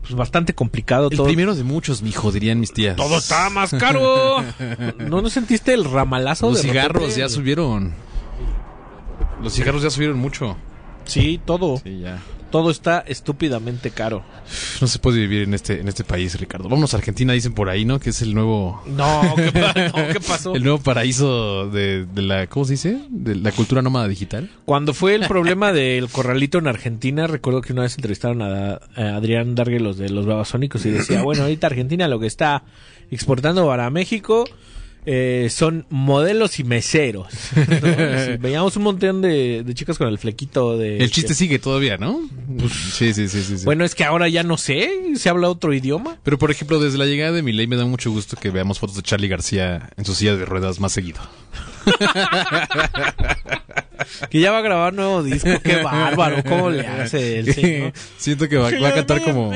[0.00, 1.08] pues, bastante complicado.
[1.10, 2.94] El todo, primero de muchos, mijo, dirían mis tías.
[2.94, 4.44] todo está más caro.
[4.98, 6.50] ¿No, ¿No sentiste el ramalazo?
[6.50, 7.18] Los de cigarros repente?
[7.18, 7.92] ya subieron.
[9.42, 10.56] Los cigarros ya subieron mucho.
[11.04, 11.78] Sí, todo.
[11.78, 12.22] Sí, ya.
[12.52, 14.22] Todo está estúpidamente caro.
[14.80, 16.68] No se puede vivir en este, en este país, Ricardo.
[16.68, 17.98] Vámonos a Argentina, dicen por ahí, ¿no?
[17.98, 20.54] Que es el nuevo, No, ¿qué, pa- no, ¿qué pasó?
[20.54, 22.98] el nuevo paraíso de, de la, ¿cómo se dice?
[23.08, 24.50] De la cultura nómada digital.
[24.64, 29.16] Cuando fue el problema del corralito en Argentina, recuerdo que una vez entrevistaron a, a
[29.16, 32.64] Adrián Dargue, los de los babasónicos, y decía, bueno, ahorita Argentina lo que está
[33.10, 34.44] exportando para México
[35.04, 37.28] eh, son modelos y meseros.
[38.40, 40.98] veíamos un montón de, de chicas con el flequito de...
[40.98, 42.20] El chiste sigue todavía, ¿no?
[42.92, 43.58] sí, sí, sí, sí.
[43.58, 43.64] sí.
[43.64, 46.18] Bueno, es que ahora ya no sé, se habla otro idioma.
[46.22, 48.96] Pero, por ejemplo, desde la llegada de Milei me da mucho gusto que veamos fotos
[48.96, 51.20] de Charlie García en su silla de ruedas más seguido.
[54.30, 57.92] Que ya va a grabar nuevo disco, qué bárbaro, ¿cómo le hace el señor?
[58.16, 59.52] Siento que va, va a cantar como...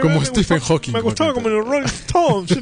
[0.00, 0.92] como Stephen Hawking.
[0.92, 2.56] Me gustaba como los Rolling Stones.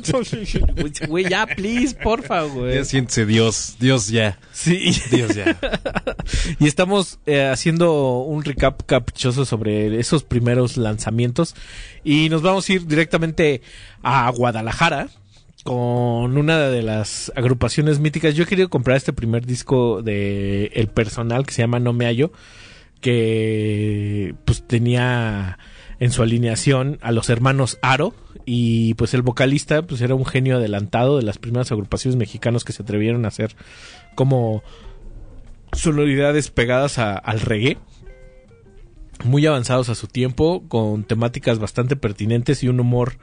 [1.08, 2.76] Güey, ya, please, porfa, güey.
[2.76, 4.94] Ya siéntese, Dios, Dios ya, Sí.
[5.10, 5.56] Dios ya.
[6.58, 11.54] Y estamos eh, haciendo un recap caprichoso sobre esos primeros lanzamientos.
[12.02, 13.62] Y nos vamos a ir directamente
[14.02, 15.08] a Guadalajara
[15.64, 18.34] con una de las agrupaciones míticas.
[18.34, 22.32] Yo querido comprar este primer disco de El Personal que se llama No Me Hallo,
[23.00, 25.58] que pues tenía
[25.98, 30.56] en su alineación a los hermanos Aro y pues el vocalista pues era un genio
[30.56, 33.56] adelantado de las primeras agrupaciones mexicanas que se atrevieron a hacer
[34.14, 34.62] como
[35.72, 37.78] sonoridades pegadas al reggae
[39.22, 43.16] muy avanzados a su tiempo con temáticas bastante pertinentes y un humor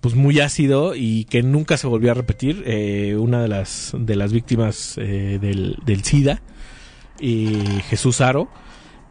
[0.00, 4.16] pues muy ácido y que nunca se volvió a repetir eh, una de las de
[4.16, 6.40] las víctimas eh, del, del SIDA
[7.20, 7.48] y
[7.88, 8.48] Jesús Aro.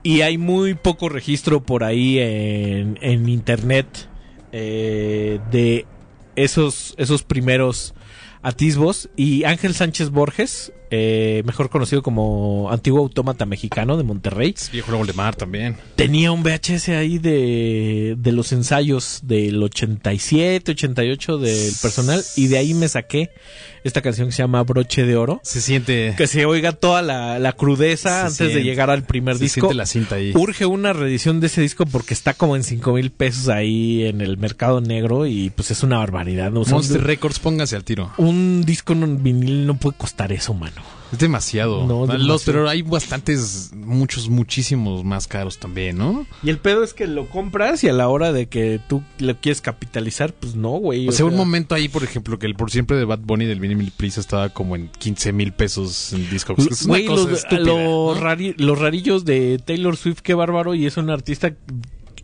[0.03, 4.07] Y hay muy poco registro por ahí en, en internet
[4.53, 5.85] eh, de
[6.35, 7.93] esos esos primeros
[8.41, 9.09] atisbos.
[9.17, 15.05] Y Ángel Sánchez Borges eh, mejor conocido como antiguo autómata mexicano de Monterrey Viejo Lobo
[15.05, 15.75] de Mar también.
[15.95, 22.57] tenía un VHS ahí de, de los ensayos del 87, 88 del personal y de
[22.57, 23.31] ahí me saqué
[23.88, 25.39] esta canción que se llama Broche de Oro.
[25.43, 26.13] Se siente...
[26.17, 29.61] Que se oiga toda la, la crudeza antes de llegar al primer se disco.
[29.61, 30.31] siente la cinta ahí.
[30.35, 34.21] Urge una reedición de ese disco porque está como en 5 mil pesos ahí en
[34.21, 36.51] el mercado negro y pues es una barbaridad.
[36.51, 36.61] ¿no?
[36.61, 38.11] O sea, Monster un, Records, póngase al tiro.
[38.17, 40.81] un disco en vinil no puede costar eso, mano.
[41.12, 41.86] Es demasiado.
[41.88, 46.26] No, es Los- pero hay bastantes, muchos, muchísimos más caros también, ¿no?
[46.43, 49.38] Y el pedo es que lo compras y a la hora de que tú lo
[49.39, 51.08] quieres capitalizar, pues no, güey.
[51.08, 53.60] O sea, un momento ahí, por ejemplo, que el por siempre de Bad Bunny del
[53.62, 56.55] Minimal Please estaba como en 15 mil pesos en disco.
[56.58, 58.22] Es una Güey, cosa los, estúpida, los ¿no?
[58.22, 61.53] rari- los rarillos de Taylor Swift, qué bárbaro, y es un artista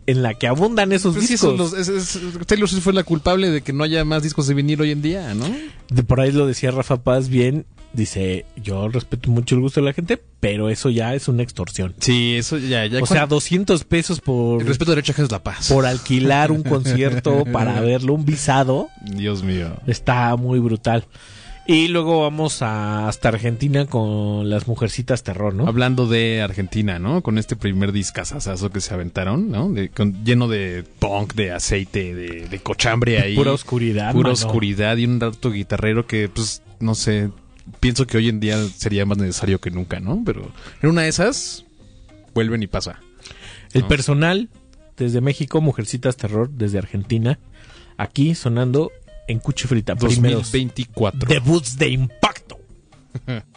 [0.06, 1.56] en la que abundan esos Pues discos.
[1.58, 4.54] los- es- es- Taylor Swift fue la culpable de que no haya más discos de
[4.54, 5.46] vinil hoy en día, ¿no?
[5.88, 9.86] De por ahí lo decía Rafa Paz bien, dice, yo respeto mucho el gusto de
[9.86, 11.94] la gente, pero eso ya es una extorsión.
[12.00, 13.00] Sí, eso ya, ya.
[13.02, 15.68] O sea, 200 pesos por, el respeto derecho ajeno es la paz.
[15.68, 19.76] por alquilar un concierto para verlo, un visado, Dios mío.
[19.86, 21.04] está muy brutal.
[21.66, 25.66] Y luego vamos a, hasta Argentina con las mujercitas terror, ¿no?
[25.66, 27.22] Hablando de Argentina, ¿no?
[27.22, 29.70] Con este primer discazazazo que se aventaron, ¿no?
[29.70, 33.34] De- con- lleno de punk, de aceite, de, de cochambre ahí.
[33.34, 34.12] Pura oscuridad.
[34.12, 34.34] Pura mano.
[34.34, 37.30] oscuridad y un rato guitarrero que, pues, no sé,
[37.80, 40.22] pienso que hoy en día sería más necesario que nunca, ¿no?
[40.22, 40.52] Pero
[40.82, 41.64] en una de esas,
[42.34, 43.00] vuelven y pasa.
[43.72, 43.88] El ¿no?
[43.88, 44.50] personal
[44.98, 47.38] desde México, Mujercitas Terror desde Argentina,
[47.96, 48.92] aquí sonando
[49.26, 49.96] en Cuchifrita.
[49.96, 51.28] Primeros 2024.
[51.28, 52.58] debuts de impacto.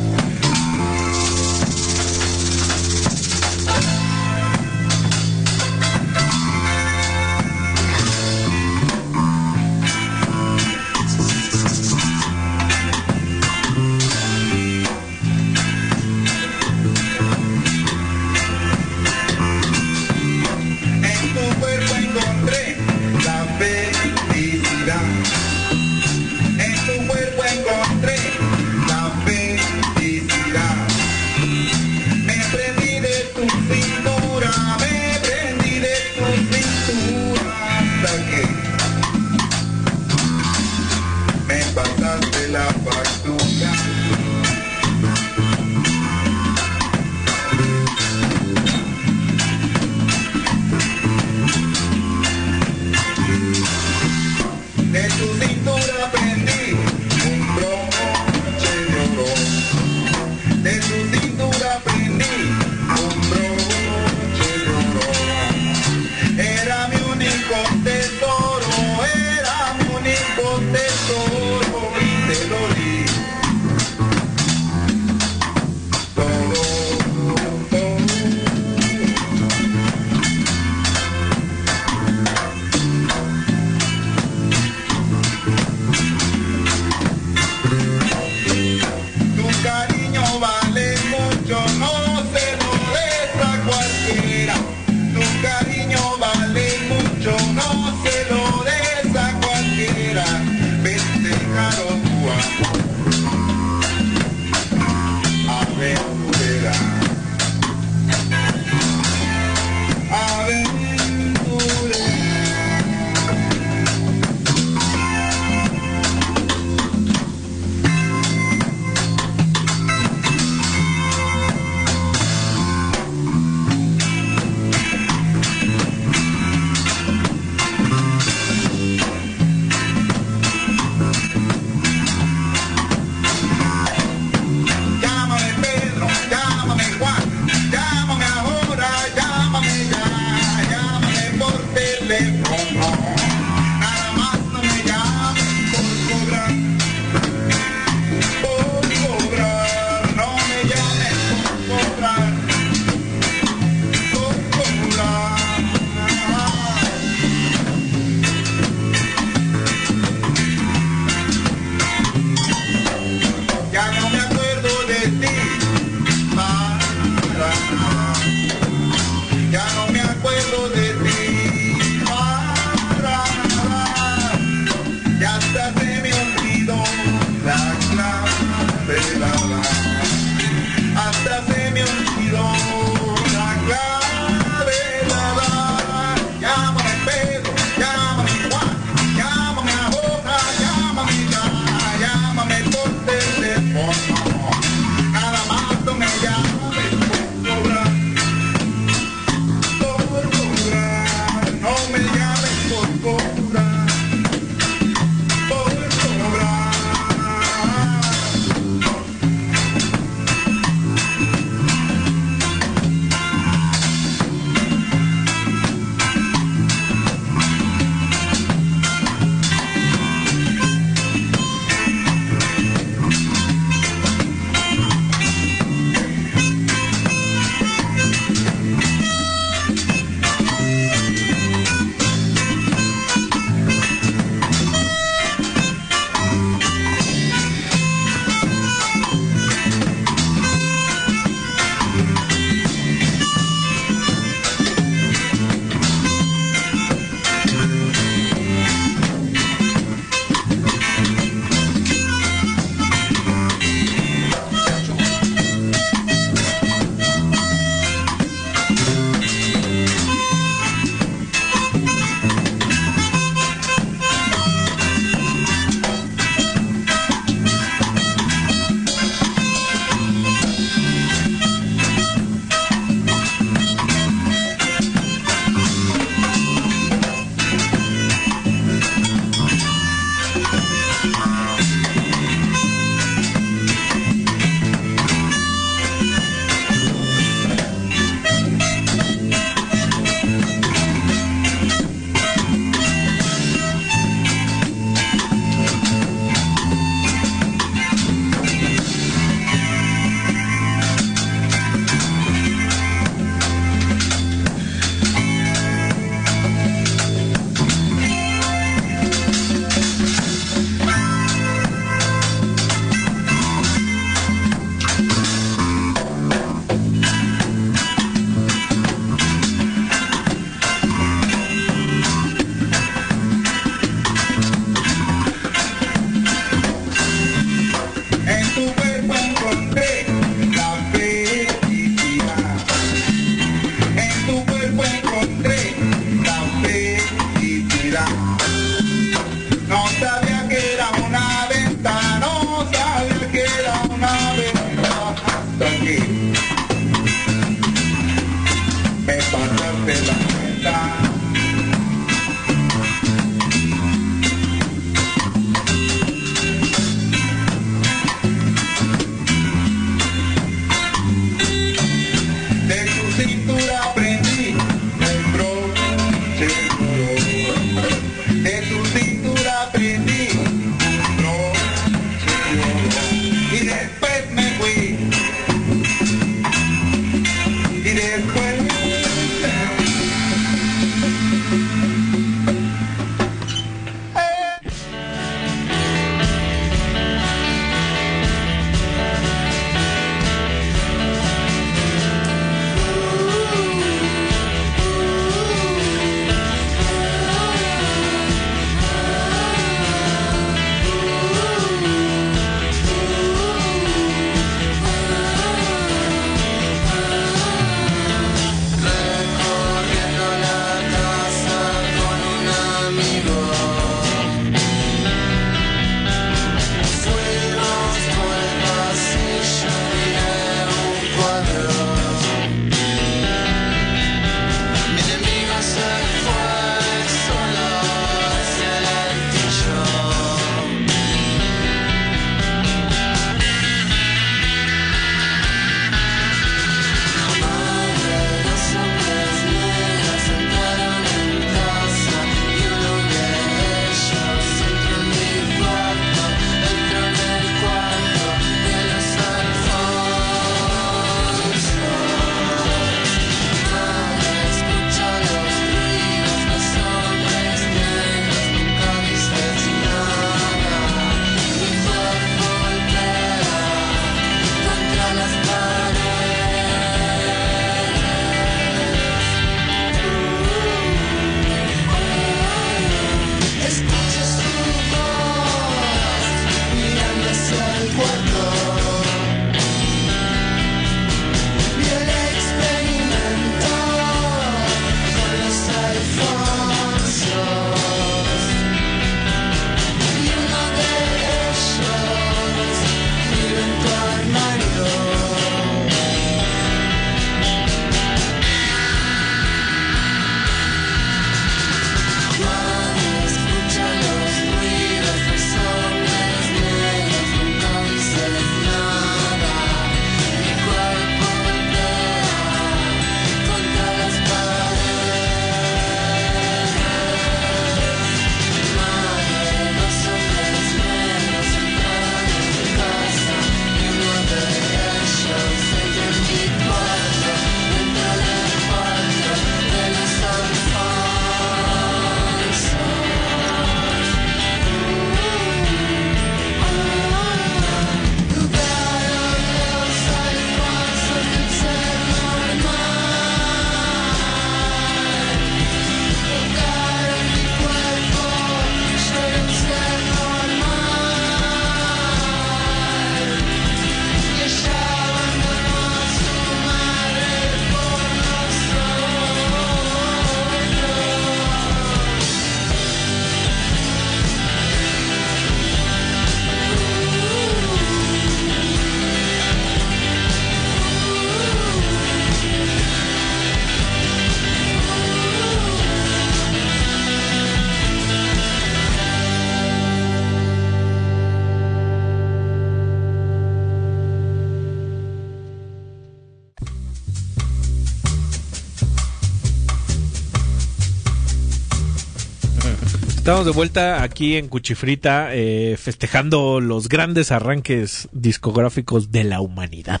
[593.26, 600.00] Estamos de vuelta aquí en Cuchifrita eh, festejando los grandes arranques discográficos de la humanidad.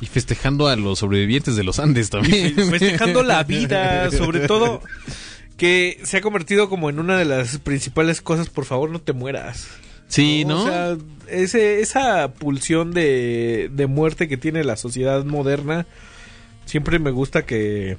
[0.00, 2.54] Y festejando a los sobrevivientes de los Andes también.
[2.54, 4.82] Festejando la vida, sobre todo
[5.56, 9.14] que se ha convertido como en una de las principales cosas, por favor no te
[9.14, 9.66] mueras.
[10.06, 10.62] Sí, ¿no?
[10.62, 10.96] O sea,
[11.26, 15.86] ese, esa pulsión de, de muerte que tiene la sociedad moderna,
[16.66, 17.96] siempre me gusta que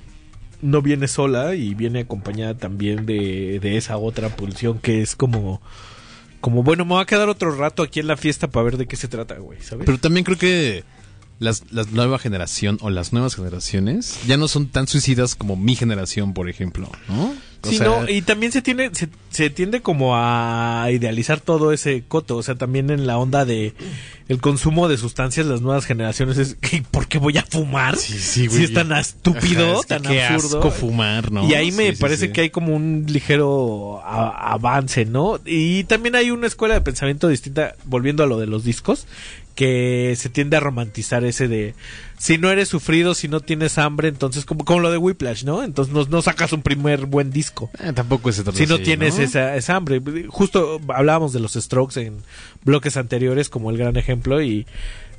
[0.62, 5.62] no viene sola y viene acompañada también de, de esa otra pulsión que es como...
[6.39, 8.88] Como, bueno, me voy a quedar otro rato aquí en la fiesta para ver de
[8.88, 9.86] qué se trata, güey, ¿sabes?
[9.86, 10.84] Pero también creo que
[11.38, 15.76] las, la nueva generación o las nuevas generaciones ya no son tan suicidas como mi
[15.76, 17.36] generación, por ejemplo, ¿no?
[17.70, 22.03] Sí, sea, no, y también se tiene, se, se tiende como a idealizar todo ese
[22.07, 23.74] coto, o sea, también en la onda de
[24.28, 27.97] el consumo de sustancias, las nuevas generaciones es, ¿y ¿por qué voy a fumar?
[27.97, 28.57] Sí, sí, güey.
[28.59, 30.57] Si es tan estúpido, Ajá, es que tan absurdo.
[30.59, 31.47] asco fumar, ¿no?
[31.47, 35.39] Y ahí me Sí, parece que hay como un ligero a- avance, ¿no?
[35.45, 39.05] Y también hay una escuela de pensamiento distinta, volviendo a lo de los discos,
[39.56, 41.76] que se tiende a romantizar ese de
[42.18, 45.64] si no eres sufrido, si no tienes hambre, entonces como, como lo de Whiplash, ¿no?
[45.64, 47.70] Entonces no, no sacas un primer buen disco.
[47.80, 50.02] Eh, tampoco es Si no tienes esa, esa hambre.
[50.28, 52.18] Justo hablábamos de los Strokes en
[52.64, 54.68] bloques anteriores como el gran ejemplo y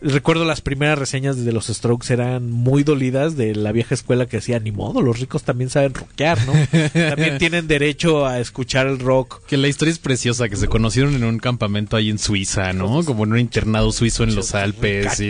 [0.02, 4.38] recuerdo las primeras reseñas de los Strokes eran muy dolidas de la vieja escuela que
[4.38, 6.52] decía ni modo, los ricos también saben rockear, ¿no?
[6.92, 9.44] también tienen derecho a escuchar el rock.
[9.46, 13.04] Que la historia es preciosa, que se conocieron en un campamento ahí en Suiza, ¿no?
[13.04, 15.20] Como en un internado suizo en los Alpes.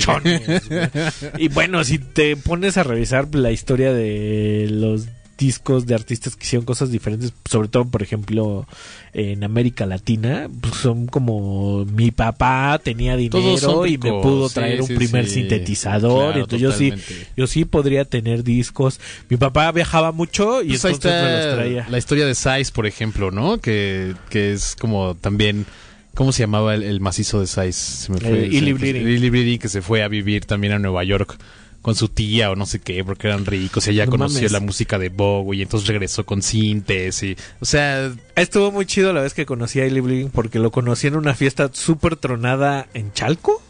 [1.39, 5.07] y- bueno, si te pones a revisar la historia de los
[5.43, 8.66] discos de artistas que hicieron cosas diferentes, sobre todo, por ejemplo,
[9.12, 14.80] en América Latina, pues son como mi papá tenía dinero y me pudo sí, traer
[14.80, 15.34] un sí, primer sí.
[15.40, 16.93] sintetizador, Claro, entonces yo sí,
[17.36, 19.01] yo sí podría tener discos.
[19.28, 21.86] Mi papá viajaba mucho y Pues ahí entonces me los traía.
[21.90, 23.59] la historia de Sais, por ejemplo, ¿no?
[23.59, 25.66] Que, que es como también...
[26.14, 27.74] ¿Cómo se llamaba el, el macizo de Sais?
[27.74, 28.45] Se me fue.
[28.45, 31.38] Eh, Illy que se fue a vivir también a Nueva York
[31.83, 33.87] con su tía o no sé qué, porque eran ricos.
[33.87, 34.53] Y ella No conoció mames.
[34.53, 37.37] la música de Bowie y entonces regresó con cintes y...
[37.61, 41.09] O sea, Estuvo muy chido la vez que conocí a Illy Bleeding porque lo conocí
[41.09, 43.61] en una fiesta súper tronada en Chalco.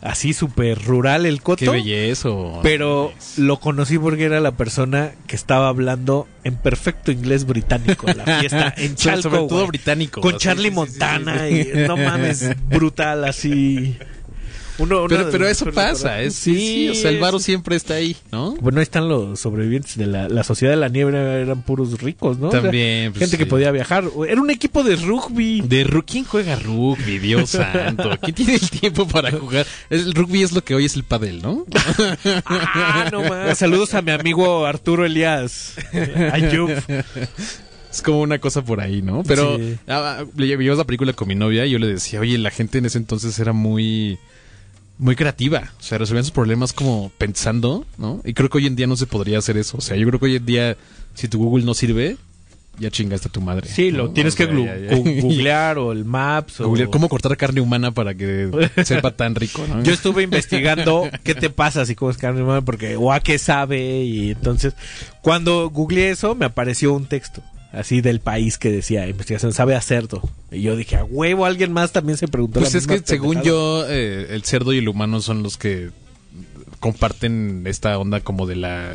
[0.00, 1.64] Así súper rural el coto.
[1.64, 2.28] qué belleza.
[2.62, 8.18] Pero lo conocí porque era la persona que estaba hablando en perfecto inglés británico en
[8.18, 9.22] la fiesta en Chalco.
[9.22, 10.20] sobre todo británico.
[10.20, 11.70] Con Charlie sí, Montana sí, sí.
[11.74, 13.96] y no mames, brutal así.
[14.78, 18.54] Uno, uno Pero, eso pasa, es, sí, o sea, el varo siempre está ahí, ¿no?
[18.60, 21.10] Bueno, ahí están los sobrevivientes de la, la sociedad de la nieve,
[21.42, 22.48] eran puros ricos, ¿no?
[22.48, 24.04] O sea, También, pues, gente que podía viajar.
[24.28, 25.62] Era un equipo de rugby.
[25.62, 27.18] De ru- ¿Quién juega rugby?
[27.18, 28.10] Dios santo.
[28.22, 29.66] ¿Quién tiene el tiempo para jugar?
[29.90, 31.66] El rugby es lo que hoy es el pádel, ¿no?
[32.44, 33.58] Ah, no más.
[33.58, 35.74] Saludos a mi amigo Arturo Elías.
[36.32, 36.70] Ayub.
[37.90, 39.22] Es como una cosa por ahí, ¿no?
[39.26, 39.76] Pero Sí.
[39.88, 42.86] ah, vimos la película con mi novia y yo le decía, oye, la gente en
[42.86, 44.18] ese entonces era muy
[44.98, 48.20] muy creativa, o sea, resolvían sus problemas como pensando, ¿no?
[48.24, 50.18] Y creo que hoy en día no se podría hacer eso, o sea, yo creo
[50.18, 50.76] que hoy en día
[51.14, 52.16] si tu Google no sirve,
[52.80, 53.68] ya chingaste a tu madre.
[53.68, 54.10] Sí, lo ¿no?
[54.12, 54.96] tienes O que sea, glu- ya, ya.
[54.96, 56.60] gu- googlear o el Maps.
[56.60, 58.50] o- Googlear cómo cortar carne humana para que
[58.84, 59.82] sepa tan rico, ¿no?
[59.82, 64.02] Yo estuve investigando qué te pasa si comes carne humana porque o a qué sabe
[64.04, 64.74] y entonces
[65.22, 67.42] cuando googleé eso me apareció un texto
[67.72, 71.72] así del país que decía investigación sabe a cerdo y yo dije a huevo alguien
[71.72, 73.46] más también se preguntó Pues la es que según pendejada".
[73.46, 75.90] yo, eh, el cerdo y el humano son los que
[76.80, 78.92] comparten esta onda como de la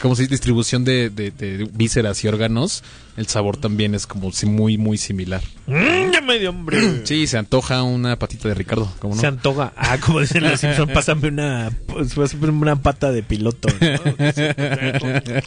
[0.00, 2.84] como si distribución de, de- de vísceras y órganos,
[3.16, 5.42] el sabor también es como si muy muy similar.
[5.66, 9.20] Mm, ya me dio hambre Sí, se antoja una patita de Ricardo, ¿cómo no?
[9.20, 13.68] se antoja ah como dicen los Simpson pásame una pues, pásame una pata de piloto
[13.68, 14.14] ¿no?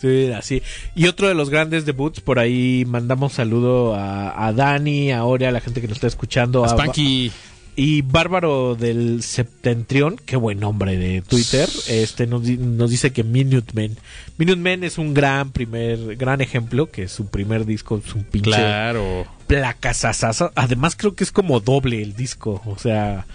[0.00, 0.62] Sí, así.
[0.94, 5.46] Y otro de los grandes debuts, por ahí mandamos saludo a, a Dani, a Ore,
[5.46, 6.64] a la gente que nos está escuchando.
[6.64, 7.32] A Spanky.
[7.80, 13.22] Y Bárbaro del Septentrión, qué buen nombre de Twitter, este nos, di- nos dice que
[13.22, 13.96] Minutemen.
[14.36, 19.26] Minutemen es un gran primer, gran ejemplo, que su primer disco es un pinche Claro.
[19.46, 20.50] placazazazo.
[20.56, 23.26] Además creo que es como doble el disco, o sea,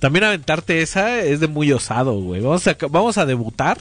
[0.00, 2.40] también aventarte esa es de muy osado, güey.
[2.40, 3.78] Vamos a, vamos a debutar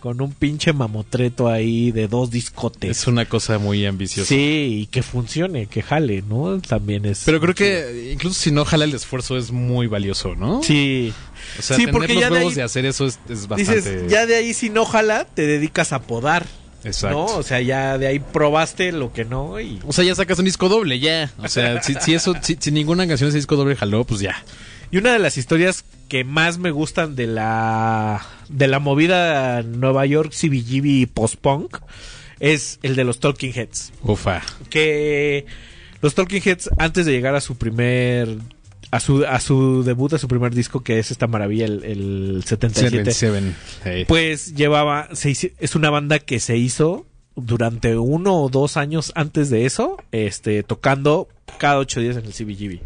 [0.00, 2.90] con un pinche mamotreto ahí de dos discotes.
[2.90, 4.28] Es una cosa muy ambiciosa.
[4.28, 6.60] Sí, y que funcione, que jale, ¿no?
[6.60, 7.22] También es...
[7.24, 10.62] Pero creo que incluso si no jala el esfuerzo es muy valioso, ¿no?
[10.62, 11.12] Sí.
[11.58, 13.48] O sea, Sí, tener porque los ya de huevos ahí- de hacer eso es, es
[13.48, 13.76] bastante...
[13.80, 16.46] Dices, ya de ahí si no jala, te dedicas a podar.
[16.84, 17.16] Exacto.
[17.16, 17.24] ¿No?
[17.26, 19.80] O sea, ya de ahí probaste lo que no y...
[19.86, 21.32] O sea, ya sacas un disco doble, ya.
[21.38, 24.20] O sea, si, si eso, si, si ninguna canción de ese disco doble jaló, pues
[24.20, 24.36] ya.
[24.90, 30.06] Y una de las historias que más me gustan de la de la movida Nueva
[30.06, 31.78] York CBGB post-punk
[32.38, 33.92] es el de los Talking Heads.
[34.02, 34.42] Ufa.
[34.70, 35.46] Que
[36.02, 38.28] Los Talking Heads, antes de llegar a su primer.
[38.92, 42.44] A su, a su debut, a su primer disco, que es esta maravilla, el, el
[42.46, 43.10] 77.
[43.10, 44.04] Seven, hey.
[44.06, 45.08] Pues llevaba.
[45.12, 47.04] Se hizo- es una banda que se hizo
[47.36, 51.28] durante uno o dos años antes de eso, este, tocando
[51.58, 52.80] cada ocho días en el CBGB.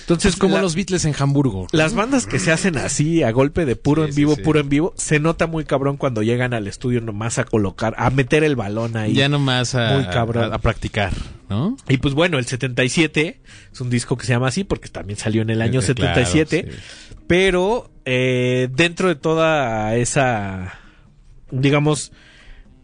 [0.00, 1.66] Entonces, es como la- los Beatles en Hamburgo.
[1.72, 4.42] las bandas que se hacen así, a golpe de puro Sí, en vivo, sí.
[4.42, 8.08] puro en vivo, se nota muy cabrón cuando llegan al estudio nomás a colocar, a
[8.10, 9.14] meter el balón ahí.
[9.14, 10.52] Ya nomás a, Muy cabrón.
[10.52, 11.12] a- a practicar,
[11.50, 11.76] ¿no?
[11.88, 13.40] Y pues bueno, el 77
[13.72, 16.14] es un disco que se llama así porque también salió en el año Eh, claro,
[16.24, 16.68] 77.
[16.72, 17.16] sí.
[17.26, 20.78] Pero eh, dentro de toda esa,
[21.50, 22.12] digamos,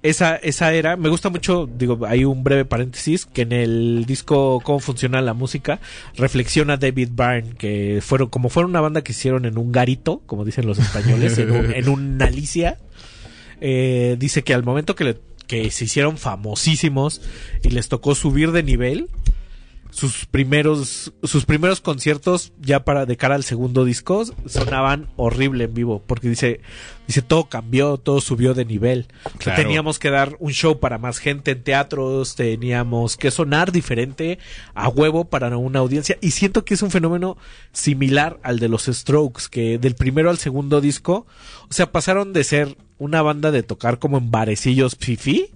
[0.04, 4.60] esa, esa era, me gusta mucho, digo, hay un breve paréntesis, que en el disco
[4.62, 5.80] Cómo funciona la música,
[6.16, 10.44] reflexiona David Byrne, que fueron, como fueron una banda que hicieron en un garito, como
[10.44, 12.78] dicen los españoles, en, un, en una Alicia,
[13.60, 17.20] eh, dice que al momento que, le- que se hicieron famosísimos
[17.62, 19.08] y les tocó subir de nivel,
[19.94, 25.74] sus primeros sus primeros conciertos ya para de cara al segundo disco sonaban horrible en
[25.74, 26.60] vivo porque dice
[27.06, 29.62] dice todo cambió todo subió de nivel O sea, Claro.
[29.62, 34.40] teníamos que dar un show para más gente en teatros teníamos que sonar diferente
[34.74, 37.36] a huevo para una audiencia y siento que es un fenómeno
[37.72, 41.26] similar al de los Strokes que del primero al segundo disco
[41.70, 45.50] o sea pasaron de ser una banda de tocar como en barecillos fifi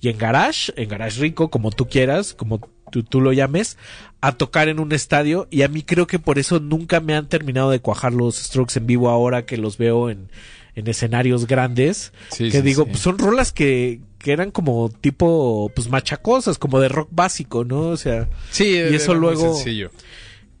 [0.00, 2.60] y en garage, en garage rico, como tú quieras, como
[2.90, 3.76] tú, tú lo llames,
[4.20, 7.28] a tocar en un estadio y a mí creo que por eso nunca me han
[7.28, 10.28] terminado de cuajar los Strokes en vivo ahora que los veo en,
[10.74, 12.90] en escenarios grandes, Sí, que sí, digo, sí.
[12.90, 17.80] pues son rolas que, que eran como tipo, pues machacosas, como de rock básico, ¿no?
[17.88, 19.58] O sea, Sí, y eso luego,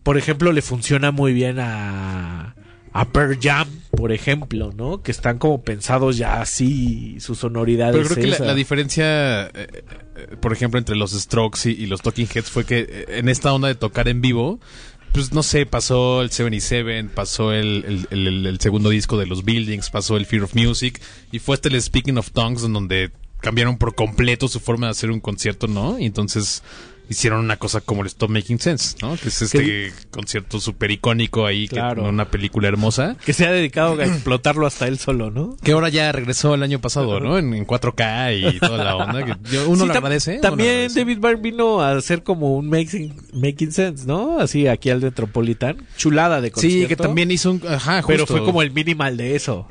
[0.02, 2.55] por ejemplo, le funciona muy bien a,
[3.00, 5.02] a Pearl Jam, por ejemplo, ¿no?
[5.02, 10.36] Que están como pensados ya así, su sonoridad Pero creo que la, diferencia, eh, eh,
[10.40, 13.52] por ejemplo, entre los Strokes y, y los Talking Heads fue que eh, en esta
[13.52, 14.60] onda de tocar en vivo,
[15.12, 19.44] pues no sé, pasó el 77, pasó el, el, el- el- segundo disco de los
[19.44, 21.00] Buildings, pasó el Fear of Music,
[21.32, 24.92] y fue este el Speaking of Tongues, en donde cambiaron por completo su forma de
[24.92, 25.98] hacer un concierto, ¿no?
[25.98, 26.62] Y entonces
[27.08, 29.16] hicieron una cosa como el Stop Making Sense, ¿no?
[29.16, 31.96] Que es este concierto súper icónico ahí, Claro.
[31.96, 33.16] que, con una película hermosa.
[33.24, 35.56] que se ha dedicado a explotarlo hasta él solo, ¿no?
[35.62, 37.38] Que ahora ya regresó el año pasado, ¿no?
[37.38, 39.24] En, en 4K y toda la onda.
[39.24, 40.34] que yo- uno Sí, lo agradece.
[40.36, 41.00] lo También agradece.
[41.00, 44.38] David Byrne vino a hacer como un making, making sense, ¿no?
[44.40, 45.76] Así aquí al Metropolitan.
[45.96, 46.78] Chulada de concierto.
[46.82, 47.62] Sí, que también hizo un...
[47.68, 48.36] Ajá, Pero justo.
[48.36, 49.68] fue como el minimal de eso.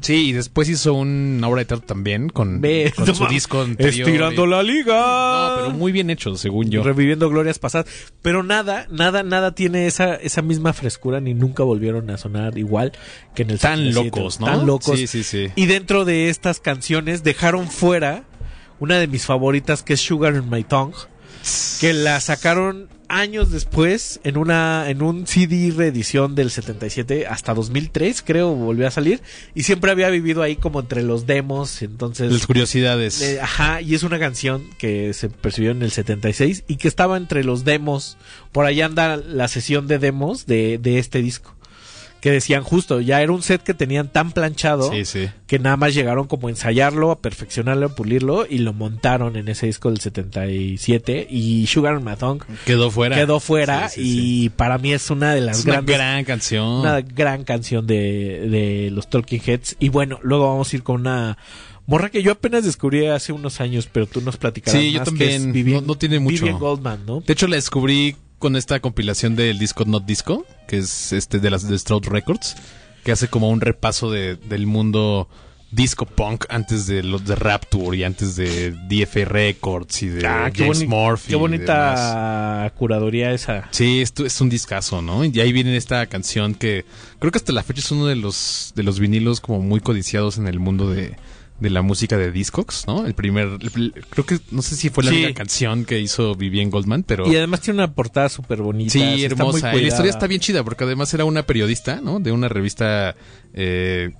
[0.00, 3.62] Sí, y después hizo una obra de teatro también con, Ve, con no su disco
[3.62, 4.08] anterior.
[4.08, 4.94] Estirando la liga.
[4.96, 6.75] No, pero muy bien hecho, según yo.
[6.82, 7.86] Reviviendo glorias pasadas.
[8.22, 12.92] Pero nada, nada, nada tiene esa, esa misma frescura ni nunca volvieron a sonar igual
[13.34, 14.18] que en el Tan 77.
[14.18, 14.46] locos, ¿no?
[14.46, 14.98] Tan locos.
[14.98, 15.50] Sí, sí, sí.
[15.54, 18.24] Y dentro de estas canciones dejaron fuera
[18.80, 20.96] una de mis favoritas que es Sugar in My Tongue,
[21.80, 28.22] que la sacaron años después en una en un CD reedición del 77 hasta 2003
[28.26, 29.20] creo volvió a salir
[29.54, 33.20] y siempre había vivido ahí como entre los demos entonces Las curiosidades.
[33.22, 37.16] eh, ajá, y es una canción que se percibió en el 76 y que estaba
[37.16, 38.16] entre los demos.
[38.52, 41.55] Por ahí anda la sesión de demos de, de este disco.
[42.26, 45.28] Que decían justo, ya era un set que tenían tan planchado Sí, sí.
[45.46, 49.46] que nada más llegaron como a ensayarlo, a perfeccionarlo, a pulirlo y lo montaron en
[49.46, 53.14] ese disco del 77 y Sugar Tongue Quedó fuera.
[53.14, 54.00] quedó fuera Sí,
[54.44, 56.66] y para mí es una de las Es una grandes gran canción.
[56.80, 59.76] una gran canción de, de los Talking Heads.
[59.78, 61.38] Y bueno, luego vamos a ir con una
[61.86, 65.08] morra que yo apenas descubrí hace unos años, pero tú nos platicarás Sí, yo más,
[65.10, 65.48] que también.
[65.48, 66.38] es Vivian- No- no tiene mucho.
[66.44, 67.20] Vivian Goldman, ¿no?
[67.20, 71.50] De hecho, la descubrí con esta compilación del disco Not Disco, que es este de
[71.50, 72.56] las de Stroud Records,
[73.04, 75.28] que hace como un repaso de, del mundo
[75.70, 80.50] disco punk antes de los de Rapture y antes de DF Records y de Ah,
[80.52, 81.28] qué, James boni- Murphy.
[81.30, 83.68] qué bonita curaduría esa.
[83.72, 85.24] Sí, esto es un discazo, ¿no?
[85.24, 86.84] Y ahí viene esta canción que
[87.18, 90.38] creo que hasta la fecha es uno de los de los vinilos como muy codiciados
[90.38, 91.16] en el mundo de,
[91.60, 93.06] de la música de Discogs, ¿no?
[93.06, 95.16] El primer, el- creo que no sé si fue la Sí.
[95.24, 98.90] única canción que hizo Vivian Goldman, pero Y además tiene una portada súper bonita.
[98.92, 99.74] Sí, hermosa.
[99.74, 102.20] Y la historia está bien chida porque además era una periodista, ¿no?
[102.20, 103.16] De una revista
[103.54, 104.10] eh,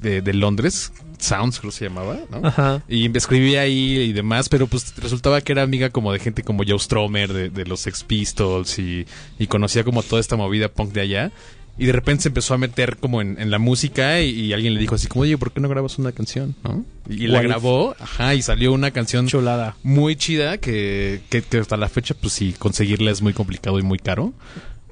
[0.00, 2.46] de, de Londres, Sounds creo que se llamaba, ¿no?
[2.46, 2.82] Ajá.
[2.88, 6.62] Y escribía ahí y demás, pero pues resultaba que era amiga como de gente como
[6.66, 9.06] Joe Stromer, de, de los Sex Pistols y,
[9.38, 11.32] y conocía como toda esta movida punk de allá.
[11.76, 14.74] Y de repente se empezó a meter como en, en la música y, y alguien
[14.74, 16.54] le dijo así como, oye, ¿por qué no grabas una canción?
[16.62, 16.84] ¿no?
[17.08, 19.76] Y, la grabó, ajá, y salió una canción Chulada.
[19.82, 23.82] muy chida que, que, que hasta la fecha, pues sí, conseguirla es muy complicado y
[23.82, 24.32] muy caro.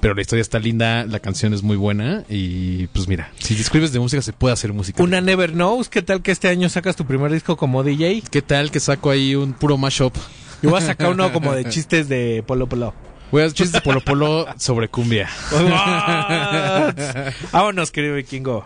[0.01, 3.93] Pero la historia está linda, la canción es muy buena y pues mira, si escribes
[3.93, 5.01] de música se puede hacer música.
[5.01, 8.24] Una Never Knows, ¿qué tal que este año sacas tu primer disco como DJ?
[8.28, 10.12] ¿Qué tal que saco ahí un puro mashup?
[10.61, 12.94] Yo voy a sacar uno como de chistes de Polo Polo.
[13.32, 15.26] Voy a hacer chistes de Polo Polo sobre cumbia.
[17.50, 18.62] Vámonos, querido vikingo.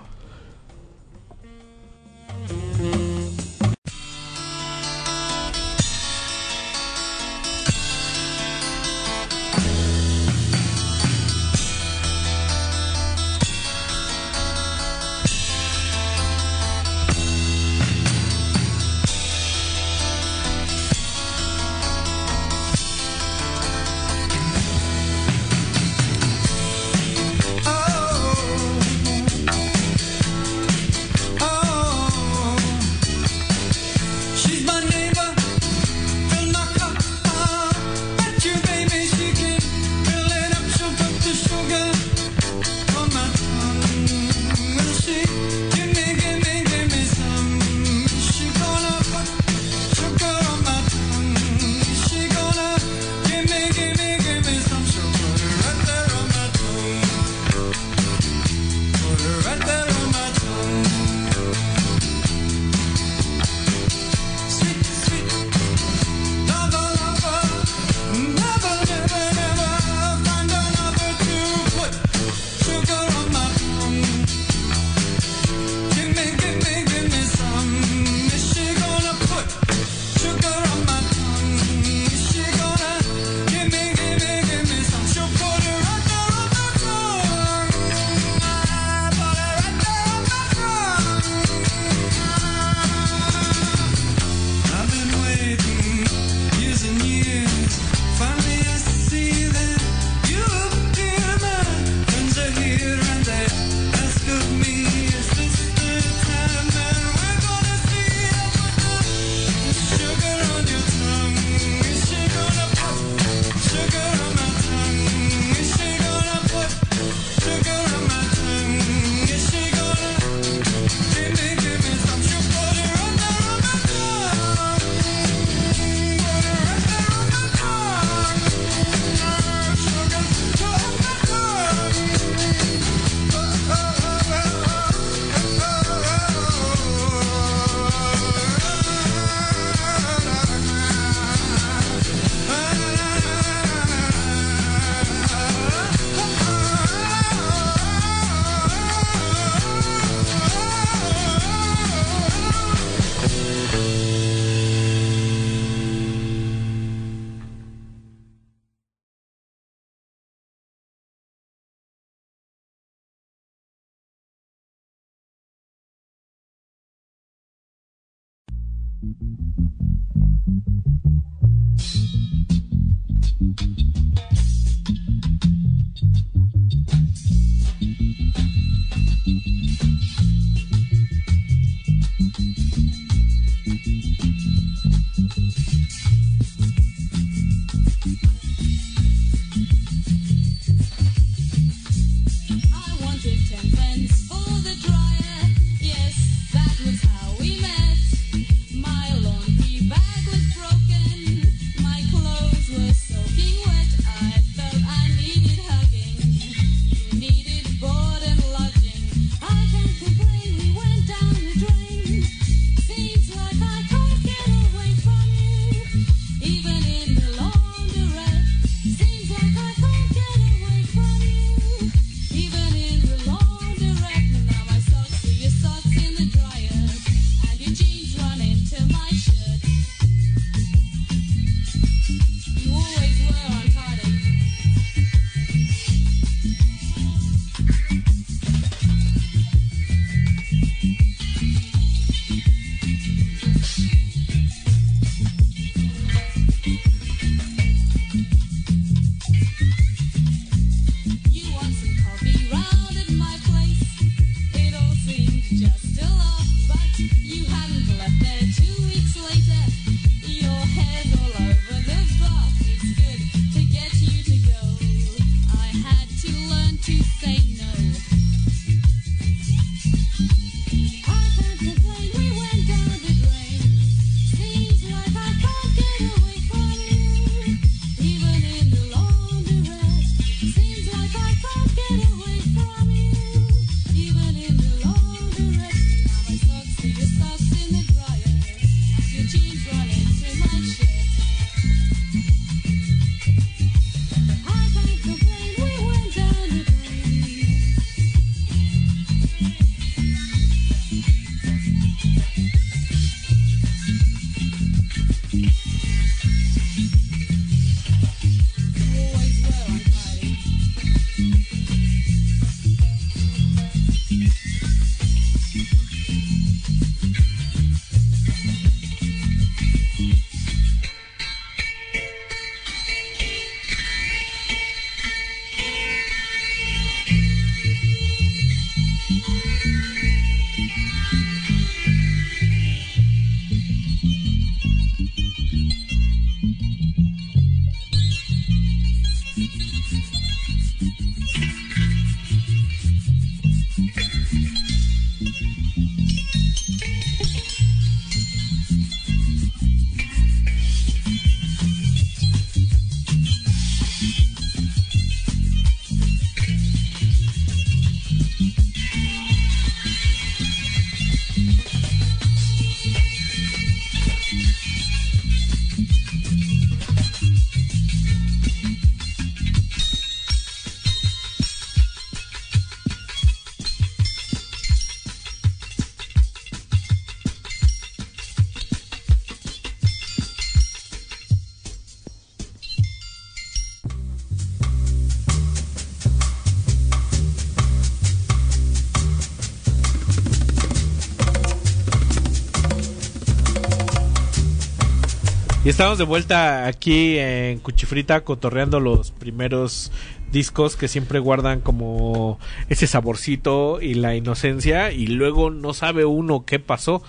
[395.77, 399.93] Estamos de vuelta aquí en Cuchifrita cotorreando los primeros
[400.33, 402.39] discos que siempre guardan como
[402.71, 407.03] ese saborcito y la inocencia y luego no sabe uno qué pasó.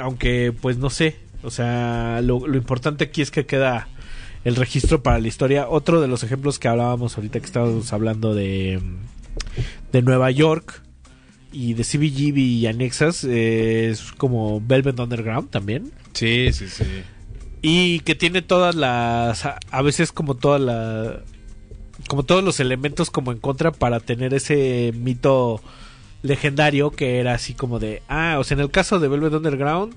[0.00, 3.86] Aunque pues no sé, o sea, lo, importante aquí es que queda
[4.42, 5.68] el registro para la historia.
[5.68, 8.82] Otro de los ejemplos que hablábamos ahorita que estábamos hablando de,
[9.92, 10.82] de Nueva York
[11.52, 15.92] y de CBGB y anexas eh, es como Velvet Underground también.
[16.12, 16.84] Sí, sí, sí.
[17.62, 19.44] Y que tiene todas las.
[19.46, 21.16] A veces como todas las.
[22.08, 25.60] Como todos los elementos como en contra para tener ese mito
[26.22, 28.02] legendario que era así como de.
[28.08, 29.94] Ah, o sea, en el caso de Velvet Underground.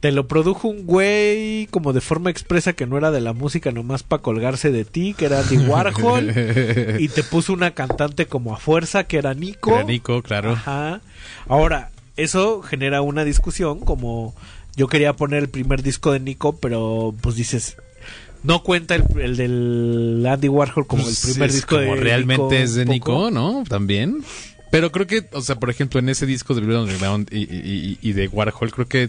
[0.00, 3.72] Te lo produjo un güey como de forma expresa que no era de la música
[3.72, 6.28] nomás para colgarse de ti, que era Andy Warhol.
[7.00, 9.74] y te puso una cantante como a fuerza que era Nico.
[9.74, 10.52] Era Nico, claro.
[10.52, 11.00] Ajá.
[11.48, 14.36] Ahora, eso genera una discusión como
[14.78, 17.76] yo quería poner el primer disco de Nico, pero pues dices,
[18.42, 22.00] no cuenta el, el del Andy Warhol como Pues el primer es disco como de
[22.00, 22.84] realmente Nico, es de.
[22.86, 23.64] Nico, ¿no?
[23.68, 24.24] También.
[24.70, 27.98] Pero creo que, o sea, por ejemplo, en ese disco de Blue Underground y, y-
[28.02, 29.08] y- de Warhol, creo que,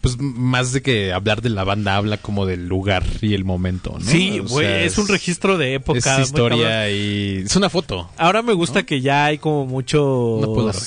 [0.00, 3.96] pues, más de que hablar de la banda, habla como del lugar y el momento,
[3.98, 4.10] ¿no?
[4.10, 5.98] Sí, güey, es un registro de época.
[5.98, 7.42] Es historia y...
[7.44, 8.08] Es una foto.
[8.16, 10.36] Ahora me gusta que ya hay como mucho...
[10.38, 10.82] Una Polaroid.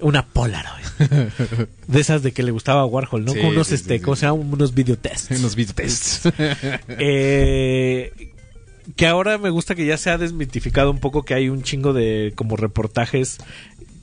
[0.00, 0.84] Una Polaroid.
[1.86, 3.32] de esas de que le gustaba a Warhol, ¿no?
[3.32, 4.52] Sí, Con unos, sí, este, sí, ¿cómo se llaman?
[4.52, 5.30] Unos videotests.
[5.38, 6.22] Unos videotests.
[7.00, 8.12] Eh,
[8.96, 11.92] que ahora me gusta que ya se ha desmitificado un poco que hay un chingo
[11.92, 13.38] de como reportajes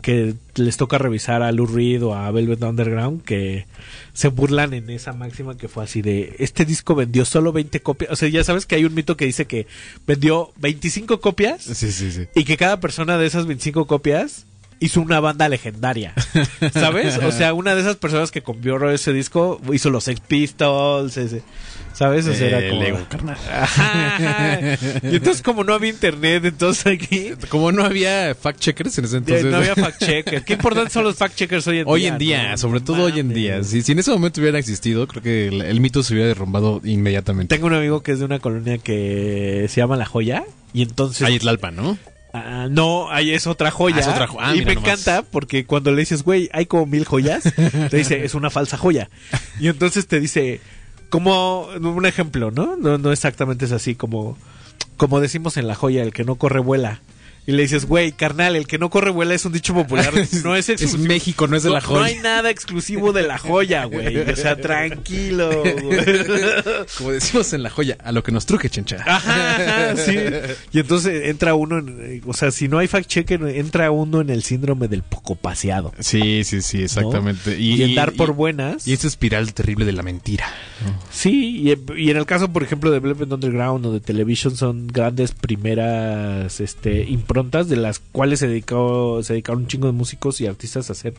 [0.02, 3.66] que les toca revisar a Lou Reed o a Velvet Underground que
[4.14, 8.12] se burlan en esa máxima que fue así de este disco vendió solo 20 copias,
[8.12, 9.66] o sea, ya sabes que hay un mito que dice que
[10.06, 12.28] vendió 25 copias Sí, sí, sí.
[12.36, 14.46] y que cada persona de esas 25 copias
[14.80, 16.14] hizo una banda legendaria.
[16.74, 17.18] ¿Sabes?
[17.18, 21.44] O sea, una de esas personas que compró ese disco hizo los Sex Pistols, ese-
[21.94, 22.28] ¿sabes?
[22.28, 22.84] O sea, era Eh, como...
[22.84, 23.38] Lego, carnal.
[25.04, 29.18] Y entonces como no había internet, entonces aquí Como no había fact checkers en ese
[29.18, 29.46] entonces.
[29.46, 30.44] no había fact checkers.
[30.46, 32.10] Qué importantes son los fact checkers hoy en Hoy día.
[32.10, 32.58] en día, ¿no?
[32.58, 33.64] sobre todo hoy en día.
[33.64, 36.82] Si, si en ese momento hubiera existido, creo que el, el mito se hubiera derrumbado
[36.84, 37.56] inmediatamente.
[37.56, 40.44] Tengo un amigo que es de una colonia que se llama La Joya
[40.74, 41.98] y entonces Ahí Tlalpan, ¿no?
[42.46, 43.98] Ah, no, ahí es otra joya.
[43.98, 44.90] Ah, es otra jo- ah, y me nomás.
[45.02, 47.44] encanta porque cuando le dices, güey, hay como mil joyas,
[47.90, 49.10] te dice, es una falsa joya.
[49.60, 50.60] Y entonces te dice,
[51.10, 52.76] como un ejemplo, ¿no?
[52.76, 54.38] No, no exactamente es así, como,
[54.98, 57.02] como decimos en la joya, el que no corre vuela.
[57.48, 60.14] Y le dices, güey, carnal, el que no corre vuela es un dicho popular.
[60.44, 61.08] No es Es exclusivo.
[61.08, 62.00] México, no es de la joya.
[62.00, 64.18] No hay nada exclusivo de la joya, güey.
[64.18, 66.00] O sea, tranquilo, güey.
[66.98, 68.98] Como decimos en la joya, a lo que nos truque, chencha.
[69.06, 70.18] Ajá, ajá, sí.
[70.72, 74.30] Y entonces entra uno, en, o sea, si no hay fact checker, entra uno en
[74.30, 75.94] el síndrome del poco paseado.
[76.00, 77.60] Sí, sí, sí, exactamente.
[77.60, 78.88] Y, en dar por buenas.
[78.88, 80.46] Y esa espiral terrible de la mentira.
[81.12, 84.88] Sí, y, y en el caso, por ejemplo, de Velvet Underground o de Television, son
[84.88, 87.04] grandes primeras este,
[87.36, 90.94] improntas de las cuales se dedicó se dedicaron un chingo de músicos y artistas a
[90.94, 91.14] hacer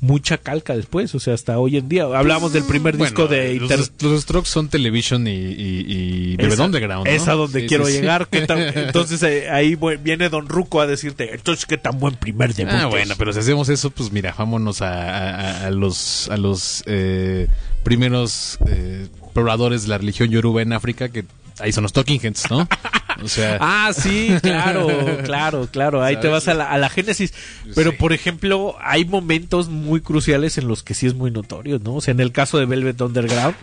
[0.00, 1.14] mucha calca después.
[1.14, 2.04] O sea, hasta hoy en día.
[2.04, 6.44] Hablamos del primer disco Bueno, de los, Inter- los Strokes son Television y, y, y
[6.44, 7.12] Esa- Underground, ¿no?
[7.12, 8.26] Es a donde Sí, quiero sí, llegar.
[8.28, 12.52] ¿Qué tan- entonces eh, ahí viene Don Ruco a decirte, entonces qué tan buen primer
[12.54, 12.72] debut.
[12.74, 12.90] Ah, es?".
[12.90, 17.46] bueno, pero si hacemos eso, pues mira, vámonos a, a- a los, a los eh,
[17.84, 21.24] primeros eh, pobladores de la religión yoruba en África, que
[21.60, 22.66] ahí son los Talking Heads, ¿no?
[23.22, 24.88] O sea, Ah, sí, claro,
[25.24, 26.02] claro, claro.
[26.02, 27.32] Ahí te vas a la, a la génesis.
[27.74, 27.96] Pero, Sí.
[27.98, 31.96] por ejemplo, hay momentos muy cruciales en los que sí es muy notorio, ¿no?
[31.96, 33.54] O sea, en el caso de Velvet Underground,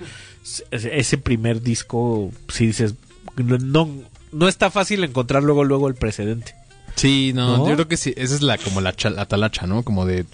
[0.71, 2.95] ese primer disco, si dices,
[3.35, 3.89] no,
[4.31, 6.55] no está fácil encontrar luego, luego el precedente.
[6.95, 7.67] sí, no, ¿No?
[7.69, 9.83] yo creo que sí, esa es la como la, la talacha, ¿no?
[9.83, 10.25] Como de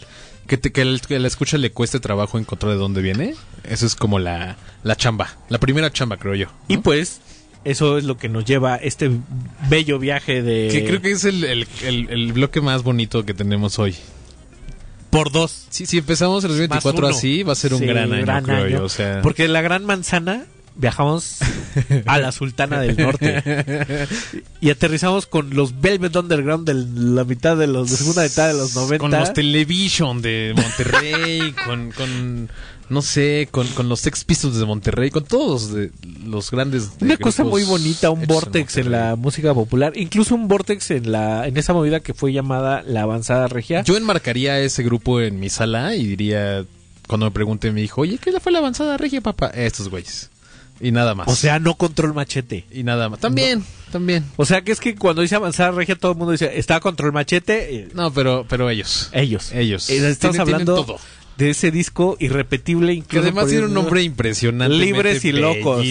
[0.48, 3.36] que, te- que, el- que la escucha le cueste trabajo encontrar de dónde viene.
[3.64, 6.48] Eso es como la, la chamba, la primera chamba, creo yo.
[6.68, 7.22] Y pues,
[7.66, 9.12] eso es lo que nos lleva a este
[9.70, 10.70] bello viaje de...
[10.72, 13.96] Que creo que es el, el, el- el bloque más bonito que tenemos hoy.
[15.10, 15.68] por dos.
[15.70, 17.16] Sí, si empezamos el Más 2024 uno.
[17.16, 18.70] así, va a ser un Sí, gran año, gran creo año.
[18.80, 18.84] yo.
[18.84, 20.46] O sea, Porque la Gran Manzana
[20.76, 21.38] viajamos
[22.08, 23.44] a la Sultana del Norte
[24.60, 26.74] y aterrizamos con los Velvet Underground de
[27.14, 31.54] la mitad de los de segunda mitad de los 90 con los Television de Monterrey,
[31.66, 32.50] con, con
[32.90, 35.92] no sé, con, con los Sex Pistols de Monterrey, con todos de,
[36.26, 36.98] los grandes.
[37.00, 41.12] de una cosa muy bonita, un vortex en, la música popular, incluso un vortex en
[41.12, 43.84] la en esa movida que fue llamada la avanzada regia.
[43.84, 46.66] Yo enmarcaría ese grupo en mi sala y diría,
[47.08, 49.48] cuando me pregunte mi hijo, oye, ¿qué fue la avanzada regia, papá?
[49.48, 50.30] Estos güeyes.
[50.80, 51.28] Y nada más.
[51.28, 52.66] o sea, no control machete.
[52.72, 53.20] y nada más.
[53.20, 54.26] También, también.
[54.36, 57.14] O sea, que es que cuando dice avanzada regia todo el mundo dice, está control
[57.14, 57.76] machete.
[57.76, 59.10] eh, No, pero, pero ellos.
[59.14, 59.52] ellos.
[59.54, 59.90] Ellos.
[59.90, 61.00] Eh, Estamos hablando todo.
[61.38, 64.76] De ese disco irrepetible Que incluso además por tiene un nombre impresionante.
[64.78, 65.86] libres y locos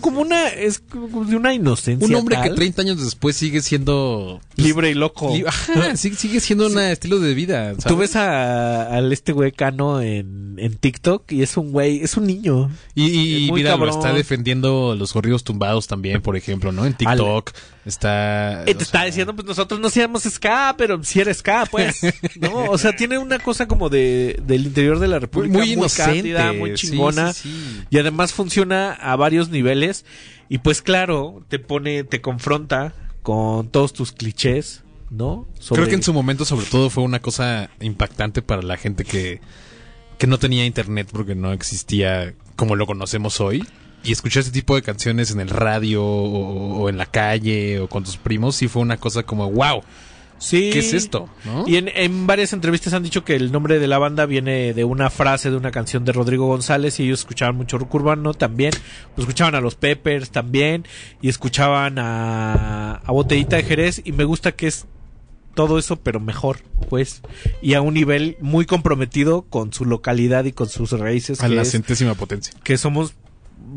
[0.00, 2.54] como, una es como de una inocencia Un hombre que tal.
[2.56, 4.40] 30 años después sigue siendo...
[4.54, 7.70] pues, libre y loco li- Ajá, sigue, sigue siendo un estilo de vida.
[7.70, 7.84] ¿sabes?
[7.84, 12.16] Tú ves a, al este güey Cano en, en TikTok y es un güey, es
[12.16, 12.70] un niño.
[12.94, 16.84] Y, y mira, lo está defendiendo los corridos tumbados también, por ejemplo, ¿no?
[16.84, 17.52] En TikTok
[17.84, 18.62] está...
[18.64, 22.00] Te está diciendo, pues nosotros no hacíamos ska, pero si era ska, pues.
[22.40, 22.64] ¿No?
[22.70, 26.52] O sea, tiene una cosa como de, del interior de la República Muy inocente, cándida,
[26.52, 27.32] muy sí, chingona.
[27.32, 27.84] sí, sí.
[27.90, 30.04] Y además funciona a varios niveles.
[30.48, 35.48] Y pues claro, te pone, te confronta con todos tus clichés, ¿no?
[35.58, 39.04] Sobre- Creo que en su momento, sobre todo, fue una cosa impactante para la gente
[39.04, 39.40] que,
[40.18, 43.66] que no tenía internet porque no existía como lo conocemos hoy.
[44.04, 47.88] Y escuchar este tipo de canciones en el radio o, o en la calle o
[47.88, 49.82] con tus primos, sí fue una cosa como, wow,
[50.38, 50.70] Sí.
[50.72, 51.28] ¿qué es esto?
[51.44, 51.62] ¿no?
[51.68, 54.82] Y en, en varias entrevistas han dicho que el nombre de la banda viene de
[54.82, 58.72] una frase de una canción de Rodrigo González y ellos escuchaban mucho rock urbano también,
[59.14, 60.84] pues escuchaban a los Peppers también
[61.20, 64.86] y escuchaban a, a Botellita de Jerez y me gusta que es
[65.54, 66.58] todo eso pero mejor
[66.88, 67.20] pues
[67.60, 71.62] y a un nivel muy comprometido con su localidad y con sus raíces a la
[71.62, 72.52] es- centésima potencia.
[72.64, 73.14] que somos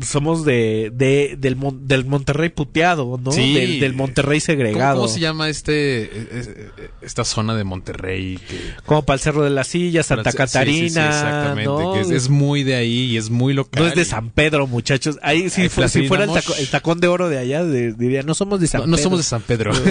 [0.02, 3.32] somos de, de del, Mon- del Monterrey puteado, ¿no?
[3.32, 3.54] Sí.
[3.54, 4.96] Del, del Monterrey ¿Cómo, segregado.
[5.02, 8.38] cómo se llama este eh, eh, eh, esta zona de Monterrey?
[8.48, 11.06] Que, Como para el Cerro de la Silla, Santa Sí, sí, sí, Catarina.
[11.08, 11.64] exactamente.
[11.64, 11.92] ¿no?
[11.94, 13.82] que es, es muy de ahí y es muy local.
[13.82, 15.18] No es de San Pedro, muchachos.
[15.22, 18.60] Ahí si, fuera el, taco- el tacón de oro de allá, de- diría, no somos
[18.60, 19.02] de San No, no Pedro.
[19.04, 19.72] somos de San Pedro.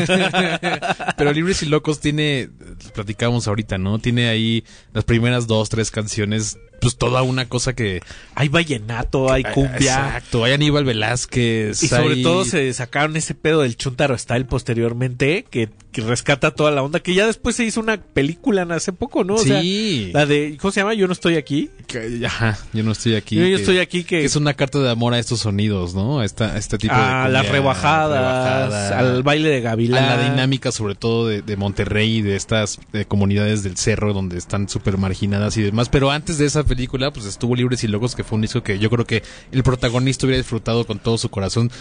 [1.18, 2.50] Pero Libres y Locos tiene,
[2.94, 4.00] platicábamos ahorita, ¿no?
[4.00, 4.64] Tiene ahí
[4.94, 8.02] las primeras dos, tres canciones, pues toda una cosa que...
[8.36, 9.76] Hay vallenato, hay cumbia.
[9.78, 11.82] Exacto, hay Aníbal Velázquez.
[11.84, 16.72] Y sobre todo se sacaron ese pedo del Chuntaro Style posteriormente, que, que rescata toda
[16.72, 19.36] la onda, que ya después se hizo una película hace poco, ¿no?
[19.36, 20.12] O sea, Sí.
[20.14, 20.94] la de, ¿cómo se llama?
[20.94, 21.70] Yo no estoy aquí.
[21.88, 23.36] que- ajá, yo no estoy aquí.
[23.36, 24.26] Yo, estoy aquí que...
[24.26, 26.20] es una carta de amor a estos sonidos, ¿no?
[26.20, 27.00] A, esta, a este tipo de...
[27.00, 30.06] a cumbia las rebajadas, rebajada, al baile de a Gavilán.
[30.06, 34.38] la dinámica sobre todo de, de Monterrey y de estas eh, comunidades del cerro donde
[34.38, 35.90] están súper marginadas y demás.
[35.90, 36.75] Pero antes de esa película,
[37.14, 40.26] pues estuvo Libres y Locos, que fue un disco que yo creo que el protagonista
[40.26, 41.72] hubiera disfrutado con todo su corazón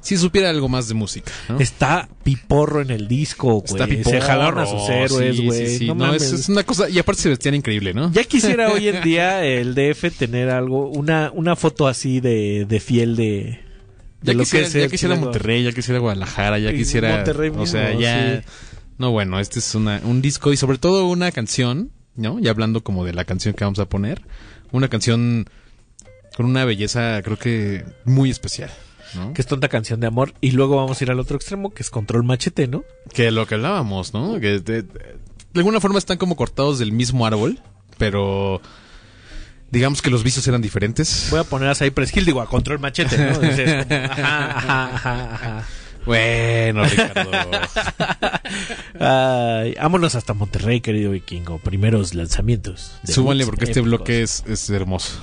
[0.00, 1.32] si supiera algo más de música.
[1.48, 1.58] ¿no?
[1.58, 3.64] Está piporro en el disco, güey.
[3.64, 5.66] Está Se piporro, jalaron a sus héroes, sí, güey.
[5.66, 5.86] sí, sí.
[5.86, 6.22] No No, mames.
[6.22, 6.88] es, es una cosa...
[6.88, 8.12] Y aparte se vestían increíble, ¿no?
[8.12, 12.80] Ya quisiera hoy en día el DF tener algo, una, una foto así de, de
[12.80, 13.60] fiel de, de
[14.22, 15.16] Ya lo quisiera, que ya quisiera.
[15.16, 17.16] Monterrey, ya quisiera Guadalajara, ya quisiera...
[17.16, 18.42] Monterrey o sea, mismo, ya...
[18.42, 18.48] sí.
[18.98, 22.38] No, bueno, este es una, un disco y sobre todo una canción, ¿no?
[22.38, 24.20] Ya hablando como de la canción que vamos a poner.
[24.72, 25.46] Una canción
[26.36, 28.70] con una belleza, creo que muy especial,
[29.14, 29.32] ¿no?
[29.32, 30.34] Que es tonta canción de amor.
[30.42, 32.84] Y luego vamos a ir al otro extremo, que es control machete, ¿no?
[33.14, 34.38] Que lo que hablábamos, ¿no?
[34.38, 34.90] Que de, de
[35.54, 37.58] alguna forma están como cortados del mismo árbol,
[37.96, 38.60] pero
[39.70, 41.28] digamos que los vicios eran diferentes.
[41.30, 43.42] Voy a poner a Cypress Hill, digo, a control machete, ¿no?
[43.42, 45.64] Es- es como, ajá, ajá, ajá, ajá.
[46.06, 47.30] Bueno, Ricardo.
[49.00, 51.58] Ay, vámonos hasta Monterrey, querido vikingo.
[51.58, 52.92] Primeros lanzamientos.
[53.04, 55.22] Súbanle porque este bloque es, es hermoso.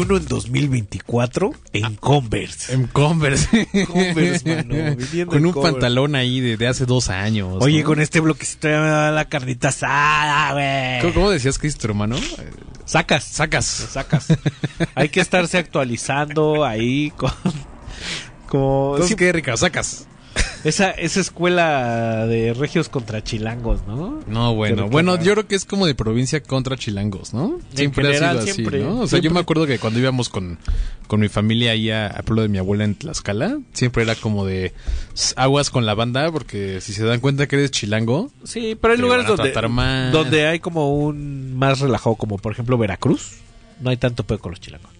[0.00, 1.92] 21 en 2024 en ah.
[2.00, 2.72] Converse.
[2.72, 3.68] En Converse.
[3.86, 4.96] Converse, mano.
[5.26, 7.58] Con un pantalón ahí de, hace dos años.
[7.60, 11.12] Oye, con este bloquecito ya me da la carnita asada, güey.
[11.12, 12.16] ¿Cómo, decías, Cristo, hermano?
[12.84, 13.24] Sacas.
[13.24, 13.64] Sacas.
[13.66, 14.28] Sacas.
[14.94, 17.30] Hay que estarse actualizando ahí con...
[18.46, 19.58] Como, Entonces, ¿qué, Ricardo?
[19.58, 20.06] ¿Sacas?
[20.64, 24.20] Esa, esa escuela de regios contra chilangos, ¿no?
[24.26, 24.88] No, bueno.
[24.88, 27.58] Bueno, yo creo que es como de provincia contra chilangos, ¿no?
[27.74, 29.00] Siempre ha general, sido así, siempre, ¿no?
[29.00, 30.58] O sea, yo me acuerdo que cuando íbamos con,
[31.06, 34.44] con mi familia ahí a, a pueblo de mi abuela en Tlaxcala, siempre era como
[34.44, 34.72] de
[35.14, 38.92] "S- aguas con la banda, porque si se dan cuenta que eres chilango, Sí, pero
[38.94, 39.52] hay lugares donde,
[40.12, 43.36] donde hay como un más relajado, como por ejemplo Veracruz.
[43.80, 44.90] No hay tanto pedo con los chilangos.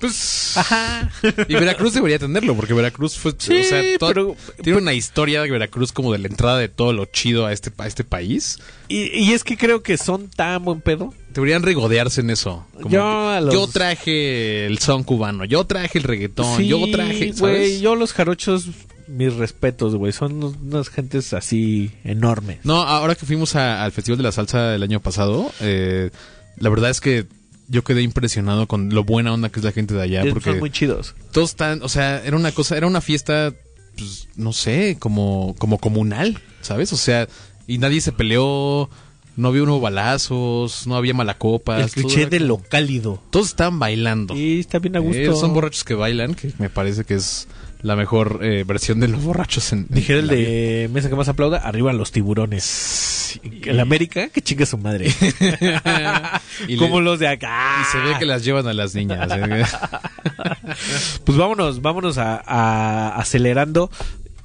[0.00, 0.56] Pues...
[0.56, 1.10] Ajá.
[1.48, 3.32] Y Veracruz debería tenerlo, porque Veracruz fue...
[3.38, 6.92] Sí, o sea, pero- tiene una historia de Veracruz como de la entrada de todo
[6.92, 8.58] lo chido a este, a este país.
[8.88, 11.12] Y, y es que creo que son tan buen pedo.
[11.34, 12.66] Deberían regodearse en eso.
[12.74, 17.32] Como Yo los- traje el son cubano, yo traje el reggaetón, Sí, yo traje...
[17.38, 18.66] güey, yo los jarochos,
[19.06, 20.12] mis respetos, güey.
[20.12, 22.58] Son unas gentes así enormes.
[22.64, 26.10] No, ahora que fuimos a- al Festival de la Salsa el año pasado, eh,
[26.56, 27.26] la verdad es que
[27.68, 30.22] yo quedé impresionado con lo buena onda que es la gente de allá.
[30.22, 31.14] Son Porque muy chidos.
[31.32, 33.52] todos están, o sea, era una cosa, era una fiesta,
[33.96, 36.92] pues, no sé, como, como comunal, ¿sabes?
[36.92, 37.28] O sea,
[37.66, 38.88] y nadie se peleó,
[39.36, 41.82] no había unos balazos, no había malacopas.
[41.84, 43.22] El cliché era de lo cálido.
[43.30, 44.34] Todos estaban bailando.
[44.34, 45.18] Y está bien a gusto.
[45.18, 47.46] Eh, son borrachos que bailan, que me parece que es
[47.82, 51.28] la mejor eh, versión de los borrachos en, en Dijera el de Mesa que más
[51.28, 53.40] aplauda, arriba los tiburones.
[53.62, 55.12] El América, que chinga su madre.
[56.66, 57.82] Y le- Como los de acá.
[57.82, 59.30] Y se ve que las llevan a las niñas.
[59.30, 59.64] ¿eh?
[61.24, 63.90] Pues vámonos, vámonos a, a- acelerando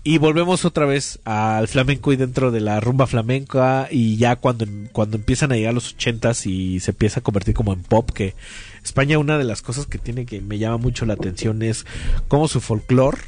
[0.05, 4.65] y volvemos otra vez al flamenco y dentro de la rumba flamenca y ya cuando,
[4.91, 8.35] cuando empiezan a llegar los ochentas y se empieza a convertir como en pop que
[8.83, 11.85] España una de las cosas que tiene que me llama mucho la atención es
[12.27, 13.19] como su folclore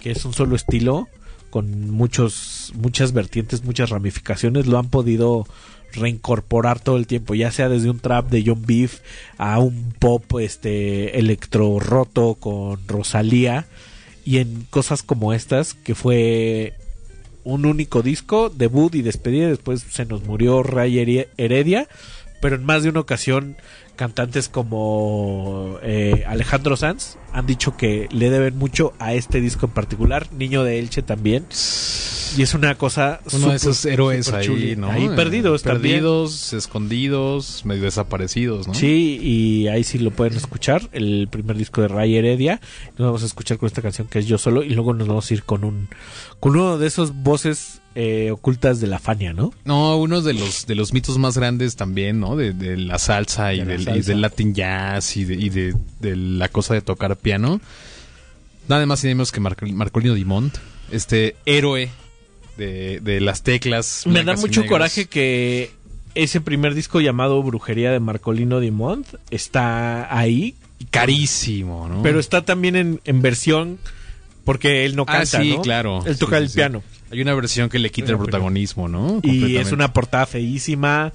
[0.00, 1.08] que es un solo estilo
[1.50, 5.46] con muchos muchas vertientes muchas ramificaciones lo han podido
[5.92, 9.00] reincorporar todo el tiempo, ya sea desde un trap de John Beef
[9.38, 13.66] a un pop este electro roto con Rosalía
[14.24, 16.74] y en cosas como estas que fue
[17.44, 21.88] un único disco, debut y despedida, después se nos murió Ray Here- Heredia,
[22.40, 23.56] pero en más de una ocasión
[23.96, 29.72] cantantes como eh, Alejandro Sanz han dicho que le deben mucho a este disco en
[29.72, 31.44] particular, Niño de Elche también.
[32.36, 34.76] Y es una cosa Uno de esos héroes ahí, chuli.
[34.76, 34.90] ¿no?
[34.90, 35.96] Ahí Eh, perdidos también.
[35.96, 38.74] Perdidos, escondidos, medio desaparecidos, ¿no?
[38.74, 42.60] Sí, y ahí sí lo pueden escuchar, el primer disco de Ray Heredia.
[42.98, 45.30] Nos vamos a escuchar con esta canción que es Yo Solo y luego nos vamos
[45.30, 45.88] a ir con un
[46.40, 49.52] con uno de esos voces eh, ocultas de la Fania, ¿no?
[49.64, 52.34] No, uno de los de los mitos más grandes también, ¿no?
[52.34, 56.48] De, de la salsa y, De del Latin jazz y, de, y de, de la
[56.48, 57.60] cosa de tocar piano.
[58.68, 60.54] Nada más y nada menos que Marco- Marcolino Dimont,
[60.92, 61.90] este héroe
[62.56, 64.04] de, de las teclas.
[64.06, 65.72] Me da mucho coraje que
[66.14, 70.54] ese primer disco llamado Brujería de Marcolino Dimont está ahí,
[70.90, 72.02] Carísimo, ¿no?
[72.02, 73.78] pero está también en, en versión
[74.44, 75.62] porque él no Ah, canta, sí, ¿no?
[75.62, 76.02] claro.
[76.06, 76.56] Él toca Sí, el sí, sí.
[76.58, 76.82] piano.
[77.10, 79.20] Hay una versión que le quita el protagonismo, ¿no?
[79.22, 81.12] Y es una portada feísima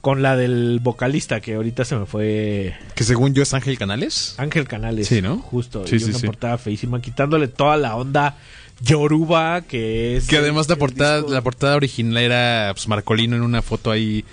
[0.00, 4.34] con la del vocalista que ahorita se me fue Que según yo es Ángel Canales.
[4.38, 5.08] Ángel Canales.
[5.08, 5.38] Sí, ¿no?
[5.38, 5.86] Justo.
[5.86, 6.26] Sí, y sí, una sí.
[6.26, 8.36] portada feísima, quitándole toda la onda
[8.82, 10.26] yoruba que es.
[10.26, 11.32] Que además la portada, disco.
[11.32, 14.24] la portada original era pues, Marcolino en una foto ahí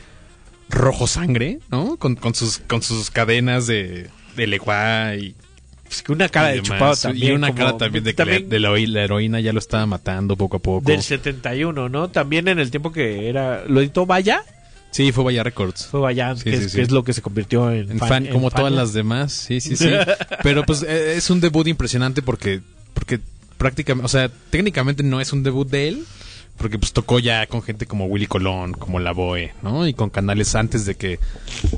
[0.70, 1.98] rojo sangre, ¿no?
[1.98, 5.36] Con, con sus, con sus cadenas de, de leguá y,
[5.84, 6.78] Pues que una cara y de demás.
[6.78, 7.32] chupado también.
[7.32, 9.86] Y una como- cara también de que también la, de la heroína ya lo estaba
[9.86, 10.90] matando poco a poco.
[10.90, 12.10] Del 71, ¿no?
[12.10, 13.66] También en el tiempo que era.
[13.66, 14.44] ¿Lo editó Vaya?
[14.98, 15.86] Sí, fue Vaya Records.
[15.86, 16.78] Fue Vaya, Sí, que, sí, es, sí.
[16.78, 19.32] que es lo que se convirtió en, En fan- fan, en como todas las demás,
[19.32, 19.90] sí, sí, sí.
[20.44, 22.62] Pero pues eh, es un debut impresionante porque,
[22.96, 23.20] porque
[23.58, 26.04] prácticamente, o sea, técnicamente no es un debut de él,
[26.58, 29.88] porque pues tocó ya con gente como Willy Colón, como La Boe, ¿no?
[29.88, 31.20] Y con canales antes de que,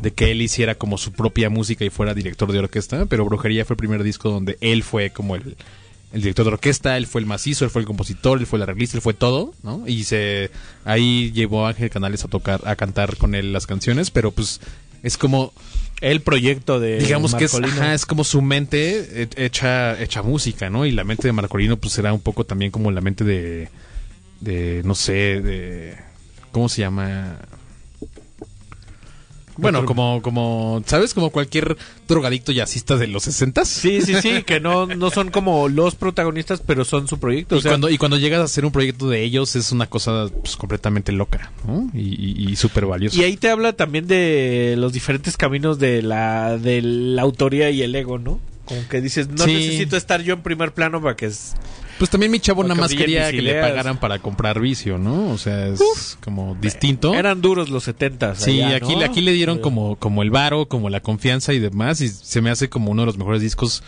[0.01, 3.65] de que él hiciera como su propia música y fuera director de orquesta, pero Brujería
[3.65, 5.57] fue el primer disco donde él fue como el,
[6.11, 8.63] el director de orquesta, él fue el macizo, él fue el compositor, él fue el
[8.63, 9.83] arreglista, él fue todo, ¿no?
[9.87, 10.49] Y se
[10.85, 14.59] ahí llevó a Ángel Canales a tocar, a cantar con él las canciones, pero pues
[15.03, 15.53] es como
[16.01, 16.97] El proyecto de.
[16.99, 20.85] digamos que es, ajá, es como su mente he- hecha, hecha música, ¿no?
[20.85, 23.69] Y la mente de Marcolino pues era un poco también como la mente de,
[24.41, 25.95] de no sé, de,
[26.51, 27.37] ¿cómo se llama?
[29.61, 31.13] Bueno, como, como, ¿sabes?
[31.13, 31.77] Como cualquier
[32.07, 36.61] drogadicto jazzista de los 60 Sí, sí, sí, que no, no son como los protagonistas,
[36.65, 37.55] pero son su proyecto.
[37.55, 39.87] Y, o sea, cuando, y cuando llegas a hacer un proyecto de ellos es una
[39.87, 41.89] cosa pues, completamente loca, ¿no?
[41.93, 41.99] Y,
[42.45, 43.17] y, y súper valiosa.
[43.19, 47.81] Y ahí te habla también de los diferentes caminos de la, de la autoría y
[47.81, 48.39] el ego, ¿no?
[48.65, 49.53] Como que dices, no Sí.
[49.53, 51.53] necesito estar yo en primer plano para que es...
[51.99, 55.29] Pues también mi chavo nada más quería que le pagaran para comprar vicio, ¿no?
[55.29, 57.13] O sea, es como distinto.
[57.13, 58.39] Eran duros los setentas.
[58.39, 59.01] Sí, allá, aquí, ¿no?
[59.03, 59.61] aquí le dieron Sí.
[59.61, 63.01] como, como el varo, como la confianza y demás, y se me hace como uno
[63.01, 63.83] de los mejores discos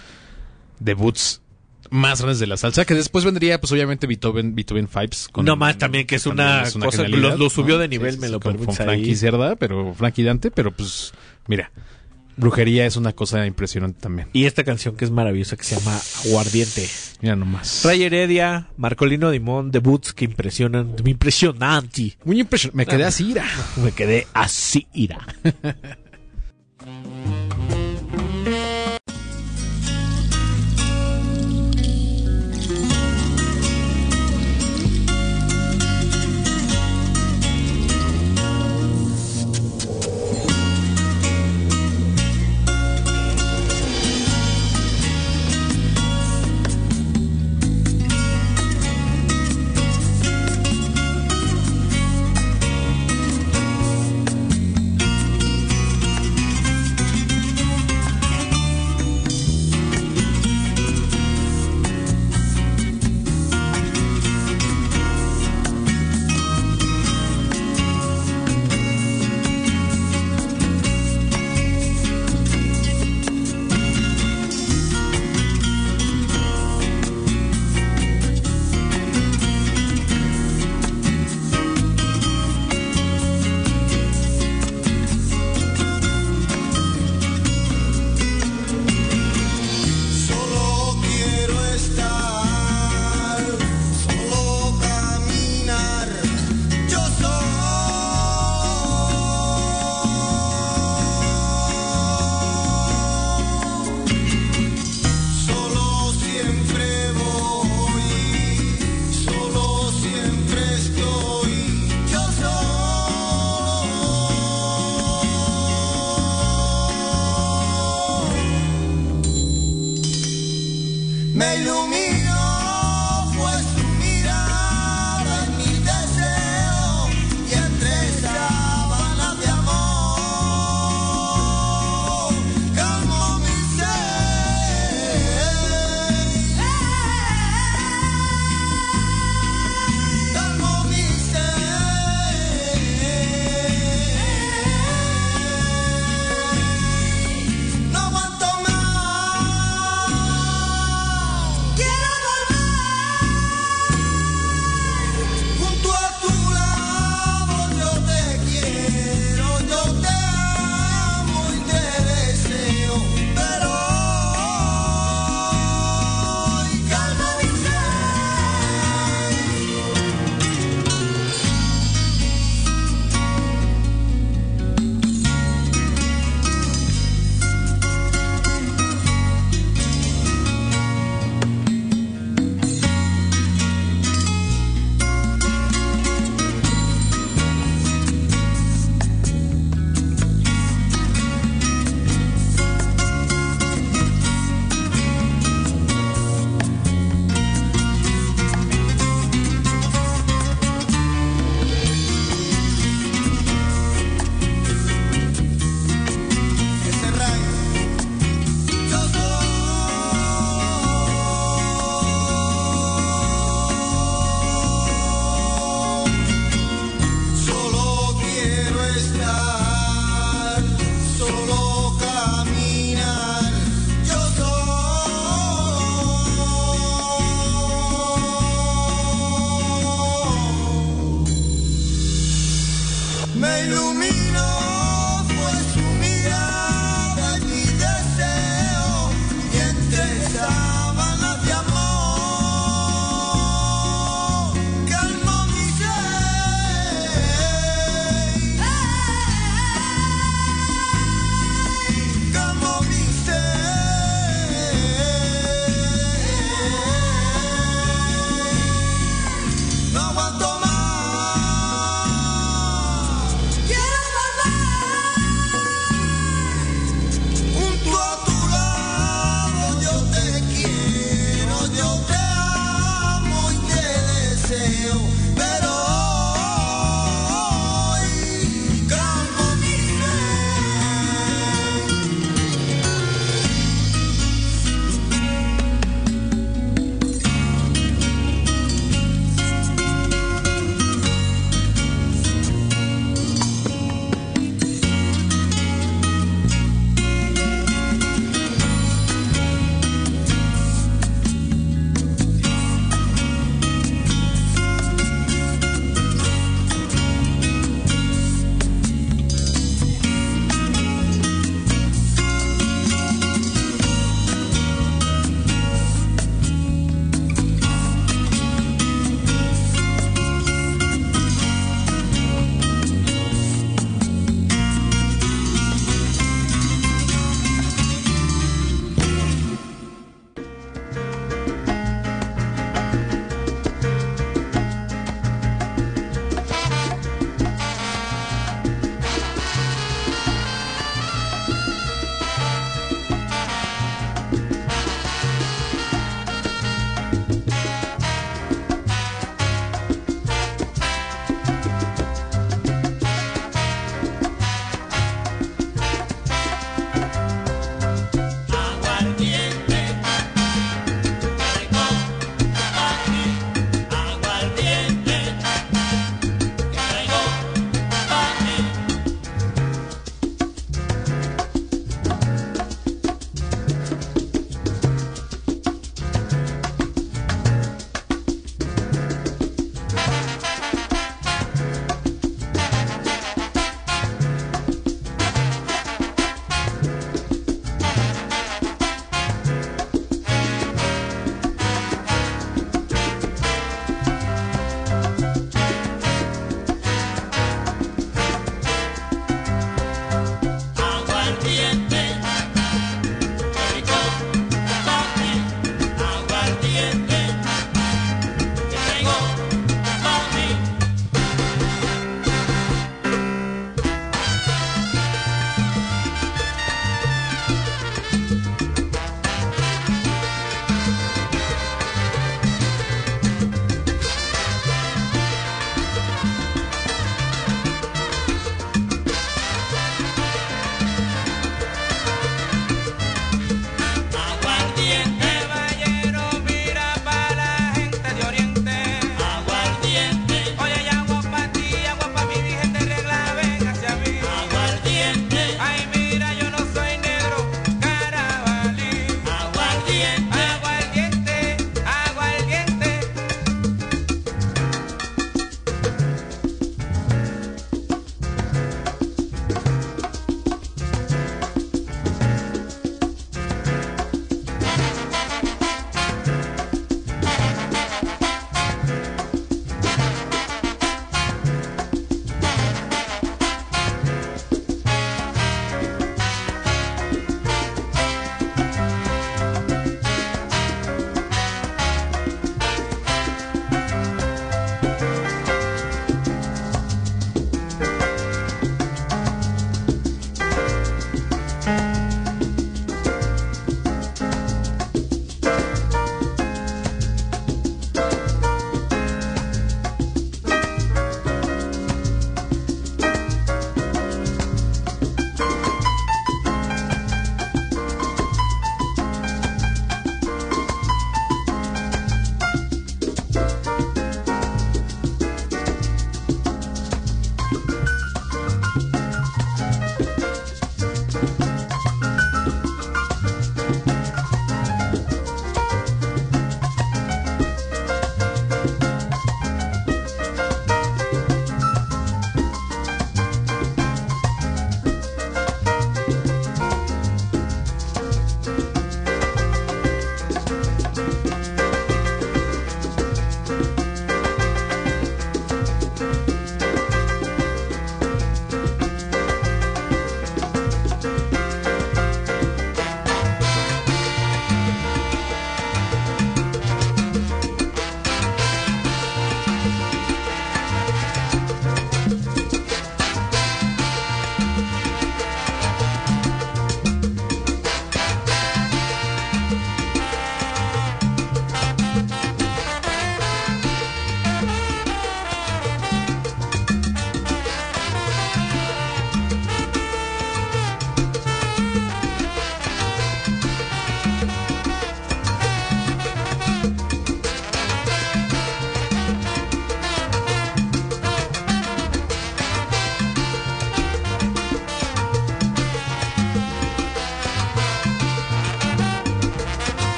[0.80, 1.42] debuts
[1.90, 5.28] más grandes de la salsa, que después vendría, pues obviamente, Beethoven, Beethoven Vibes.
[5.30, 8.32] con- No más, también que es una cosa- lo- lo subió de nivel, me Sí,
[8.34, 9.16] lo con, permites con Frankie ahí.
[9.16, 11.14] Cerda, pero Frankie Dante, pero pues,
[11.48, 11.72] mira,
[12.38, 14.28] brujería es una cosa impresionante también.
[14.34, 16.88] Y esta canción que es maravillosa que se llama Aguardiente.
[17.22, 17.84] Mira nomás.
[17.86, 22.18] Ray Heredia, Marcolino Dimón, debuts que impresionan, impresionante.
[22.24, 22.78] Muy impresionante.
[22.78, 23.46] Me quedé así, ira.
[23.84, 25.26] Me quedé así, ira.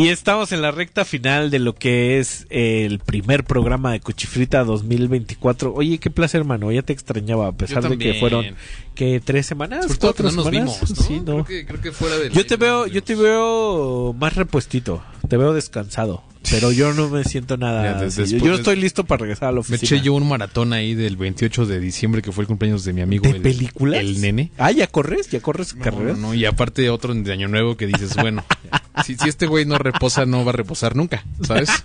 [0.00, 4.64] Y estamos en la recta final de lo que es el primer programa de Cuchifrita
[4.64, 5.74] 2024.
[5.74, 6.72] Oye, qué placer, hermano.
[6.72, 8.46] Ya te extrañaba, a pesar de que fueron
[8.94, 10.80] que tres semanas, Sobre cuatro no nos semanas.
[10.80, 11.04] vimos, ¿no?
[11.04, 11.24] Sí, no.
[11.24, 15.02] Creo que, creo que fuera del Yo te veo, yo te veo más repuestito.
[15.28, 16.22] Te veo descansado.
[16.50, 17.82] Pero yo no me siento nada.
[17.82, 19.98] Mira, des- yo, estoy listo para regresar a la Me oficina.
[19.98, 23.00] eché yo un maratón ahí del 28 de diciembre que fue el cumpleaños de mi
[23.02, 23.22] amigo.
[23.22, 24.00] ¿De el, películas?
[24.00, 24.50] El nene.
[24.58, 25.30] Ah, ¿ya corres?
[25.30, 26.18] ¿Ya corres No, carreras?
[26.18, 28.44] no, y aparte otro de Año Nuevo que dices, bueno,
[29.04, 31.70] si, si este güey no reposa, no va a reposar nunca, ¿sabes?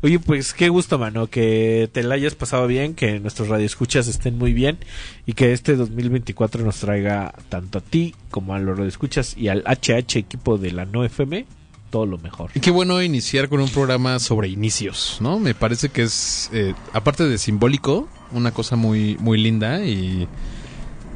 [0.00, 4.38] Oye, pues qué gusto, mano, que te la hayas pasado bien, que nuestros radioescuchas estén
[4.38, 4.78] muy bien
[5.26, 9.64] y que este 2024 nos traiga tanto a ti como a los radioescuchas y al
[9.66, 11.46] HH equipo de la No FM
[11.90, 12.50] todo lo mejor.
[12.54, 15.38] Y qué bueno iniciar con un programa sobre inicios, ¿no?
[15.38, 20.28] Me parece que es, eh, aparte de simbólico, una cosa muy, muy linda y,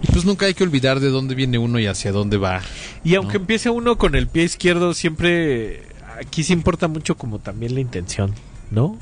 [0.02, 2.62] y pues nunca hay que olvidar de dónde viene uno y hacia dónde va.
[3.04, 5.82] Y aunque empiece uno con el pie izquierdo, siempre
[6.18, 8.34] aquí sí importa mucho como también la intención,
[8.70, 8.98] ¿no?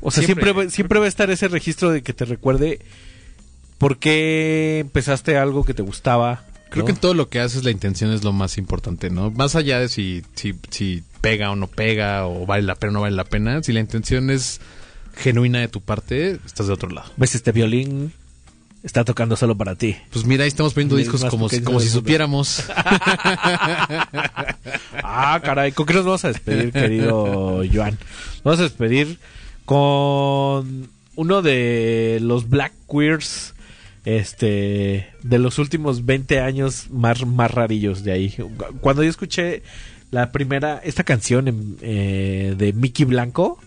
[0.00, 0.68] O sea, Siempre.
[0.70, 2.80] siempre va a estar ese registro de que te recuerde
[3.78, 6.44] por qué empezaste algo que te gustaba.
[6.72, 6.86] Creo ¿no?
[6.86, 9.30] que en todo lo que haces la intención es lo más importante, ¿no?
[9.30, 12.94] Más allá de si, si, si pega o no pega, o vale la pena o
[12.94, 14.58] no vale la pena, si la intención es
[15.14, 17.10] genuina de tu parte, estás de otro lado.
[17.18, 18.14] ¿Ves este violín?
[18.82, 19.96] Está tocando solo para ti.
[20.10, 22.64] Pues mira, ahí estamos poniendo discos como, como si supiéramos.
[25.04, 27.98] Ah, caray, ¿con qué nos vamos a despedir, querido Joan?
[28.36, 29.18] Nos vamos a despedir
[29.64, 33.51] con uno de los Black Queers
[34.04, 38.34] este de los últimos 20 años más, más rarillos de ahí.
[38.80, 39.62] Cuando yo escuché
[40.10, 43.58] la primera, esta canción en- eh, de Mickey Blanco,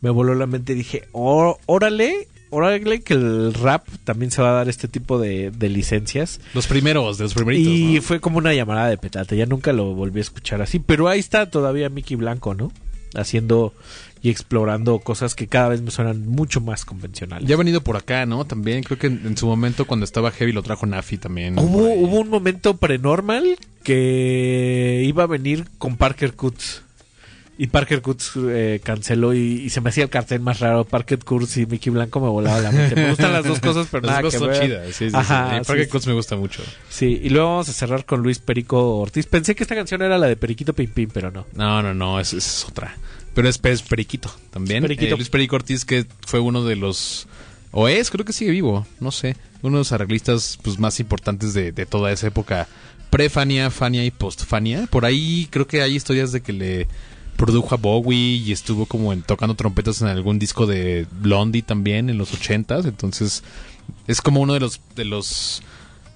[0.00, 4.50] me voló la mente y dije, "Ó- órale, órale que el rap también se va
[4.50, 6.40] a dar este tipo de, de licencias.
[6.54, 7.72] Los primeros, de los primeritos.
[7.72, 8.02] Y ¿no?
[8.02, 11.18] fue como una llamada de petate, ya nunca lo volví a escuchar así, pero ahí
[11.20, 12.70] está todavía Mickey Blanco, ¿no?
[13.14, 13.72] Haciendo
[14.24, 17.46] y explorando cosas que cada vez me suenan mucho más convencionales.
[17.46, 18.46] Ya ha venido por acá, ¿no?
[18.46, 21.58] También creo que en, en su momento cuando estaba Heavy lo trajo Nafi también.
[21.58, 26.80] Hubo, hubo un momento prenormal que iba a venir con Parker Kutz.
[27.58, 30.84] Y Parker Kutz eh, canceló y, y se me hacía el cartel más raro.
[30.86, 32.96] Parker Kutz y Mickey Blanco me volaba la mente.
[32.96, 34.60] Me gustan las dos cosas, pero Las nada dos que son ver.
[34.62, 35.58] chidas, sí, sí, Ajá, sí.
[35.58, 35.90] sí, Parker sí.
[35.90, 36.62] Kutz me gusta mucho.
[36.88, 39.26] Sí, y luego vamos a cerrar con Luis Perico Ortiz.
[39.26, 41.46] Pensé que esta canción era la de Periquito Pim Pim, pero no.
[41.54, 42.96] No, no, no, es, es otra.
[43.34, 44.82] Pero es, es Periquito también.
[44.82, 45.14] Periquito.
[45.14, 47.26] Eh, Luis Perico Ortiz, que fue uno de los.
[47.72, 49.36] O es, creo que sigue vivo, no sé.
[49.62, 52.68] Uno de los arreglistas pues, más importantes de, de toda esa época.
[53.10, 54.86] Pre-Fania, Fania y post-Fania.
[54.90, 56.88] Por ahí creo que hay historias de que le
[57.36, 62.10] produjo a Bowie y estuvo como en, tocando trompetas en algún disco de Blondie también
[62.10, 62.86] en los ochentas.
[62.86, 63.42] Entonces
[64.06, 65.62] es como uno de los de los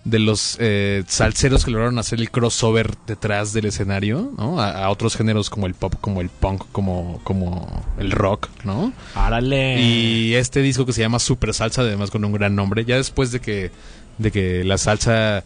[0.09, 4.61] de los eh, salseros que lograron hacer el crossover detrás del escenario, ¿no?
[4.61, 8.93] A, a otros géneros como el pop, como el punk, como, como el rock, ¿no?
[9.15, 9.81] ¡Árale!
[9.81, 13.33] Y este disco que se llama Super Salsa, además con un gran nombre, ya después
[13.33, 13.71] de que,
[14.17, 15.45] de que la salsa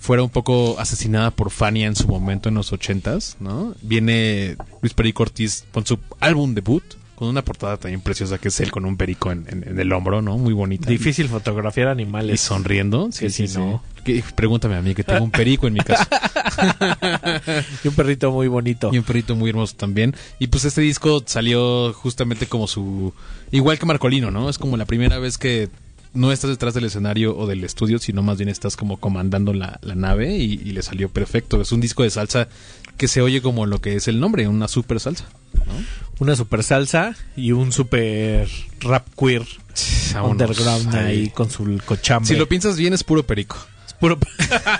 [0.00, 3.74] fuera un poco asesinada por Fania en su momento en los ochentas, ¿no?
[3.80, 6.84] Viene Luis Perico Ortiz con su álbum debut,
[7.14, 9.92] con una portada también preciosa que es él con un perico en, en- en el
[9.92, 10.36] hombro, ¿no?
[10.38, 10.88] Muy bonita.
[10.90, 12.40] Difícil fotografiar Y animales.
[12.40, 13.08] sonriendo.
[13.12, 13.82] Sí, sí, no.
[14.34, 16.06] Pregúntame a mí que tengo un perico en mi casa.
[17.84, 18.90] Y un perrito muy bonito.
[18.92, 20.14] y un perrito muy hermoso también.
[20.38, 23.12] Y pues este disco salió justamente como su...
[23.50, 24.48] Igual que Marcolino, ¿no?
[24.48, 25.68] Es como la primera vez que
[26.12, 29.80] no estás detrás del escenario o del estudio, sino más bien estás como comandando la,
[29.82, 31.60] la nave y, y le salió perfecto.
[31.60, 32.48] Es un disco de salsa
[32.96, 35.24] que se oye como lo que es el nombre, una super salsa.
[36.18, 38.48] Una super salsa y un super
[38.80, 39.42] rap queer
[40.12, 40.32] Vámonos.
[40.32, 41.30] underground ahí Ahí.
[41.30, 42.28] con su cochambre.
[42.28, 43.56] Si lo piensas bien es puro perico.
[44.00, 44.18] Puro...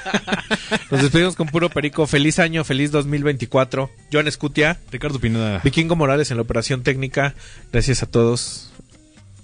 [0.91, 2.07] Nos despedimos con puro perico.
[2.07, 3.91] Feliz año, feliz 2024.
[4.13, 7.35] Joan Escutia, Ricardo Pineda, Vikingo Morales en la operación técnica.
[7.73, 8.71] Gracias a todos.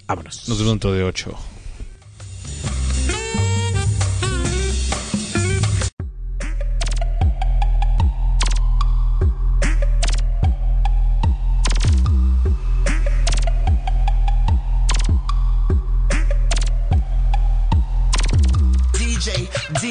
[0.07, 0.49] Vámonos.
[0.49, 1.37] nos vemos dentro de ocho.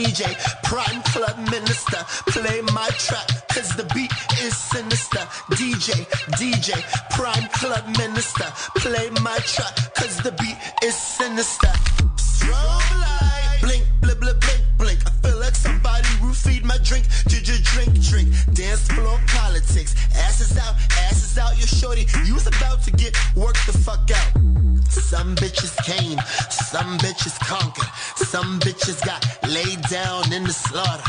[0.10, 0.34] DJ,
[0.64, 2.04] Prime Club Minister,
[2.34, 4.12] play my track, cause the beat
[4.42, 5.20] is sinister.
[5.52, 6.04] DJ,
[6.34, 6.82] DJ,
[7.12, 8.46] Prime Club Minister,
[8.78, 11.70] play my track, cause the beat is sinister.
[12.18, 15.00] Strobe light, blink, blip, blip, blink, blink.
[15.06, 17.06] I feel like somebody roofied my drink.
[17.28, 18.30] Did you drink, drink?
[18.54, 19.94] Dance floor politics.
[20.16, 20.74] Asses out,
[21.06, 22.08] asses out, your shorty.
[22.26, 24.69] You's about to get worked the fuck out.
[24.90, 31.04] Some bitches came, some bitches conquered, some bitches got laid down in the slaughter.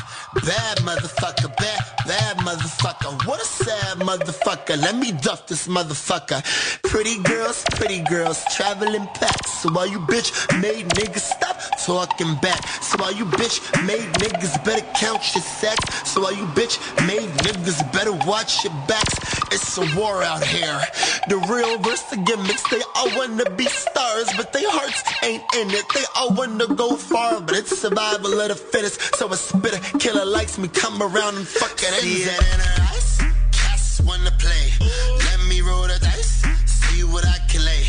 [0.47, 3.27] Bad motherfucker, bad, bad motherfucker.
[3.27, 4.81] What a sad motherfucker.
[4.81, 6.41] Let me duff this motherfucker.
[6.83, 9.51] Pretty girls, pretty girls, traveling packs.
[9.61, 10.31] So while you bitch
[10.61, 12.65] made niggas stop talking back.
[12.81, 15.79] So while you bitch made niggas better count your sex.
[16.09, 19.19] So while you bitch made niggas better watch your backs.
[19.53, 20.81] It's a war out here.
[21.29, 22.63] The real versus the gimmicks.
[22.71, 25.85] They all wanna be stars, but their hearts ain't in it.
[25.95, 29.17] They all wanna go far, but it's survival of the fittest.
[29.17, 33.21] So a spitter killer likes me come around and fucking See it in her eyes.
[33.53, 34.65] Cats wanna play.
[35.29, 36.43] Let me roll the dice.
[36.67, 37.85] See what I can lay.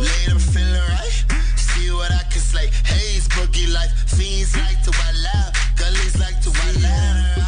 [0.00, 1.16] Lay them feeling right.
[1.56, 2.68] See what I can slay.
[2.84, 3.92] Haze boogie life.
[4.06, 5.50] Fiends like to wild out.
[5.76, 6.84] Gullies like to wild.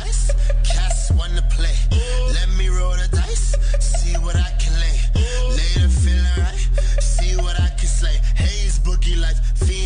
[0.02, 0.30] Eyes.
[0.64, 1.76] Cats wanna play.
[2.32, 3.54] Let me roll the dice.
[3.80, 4.53] See what I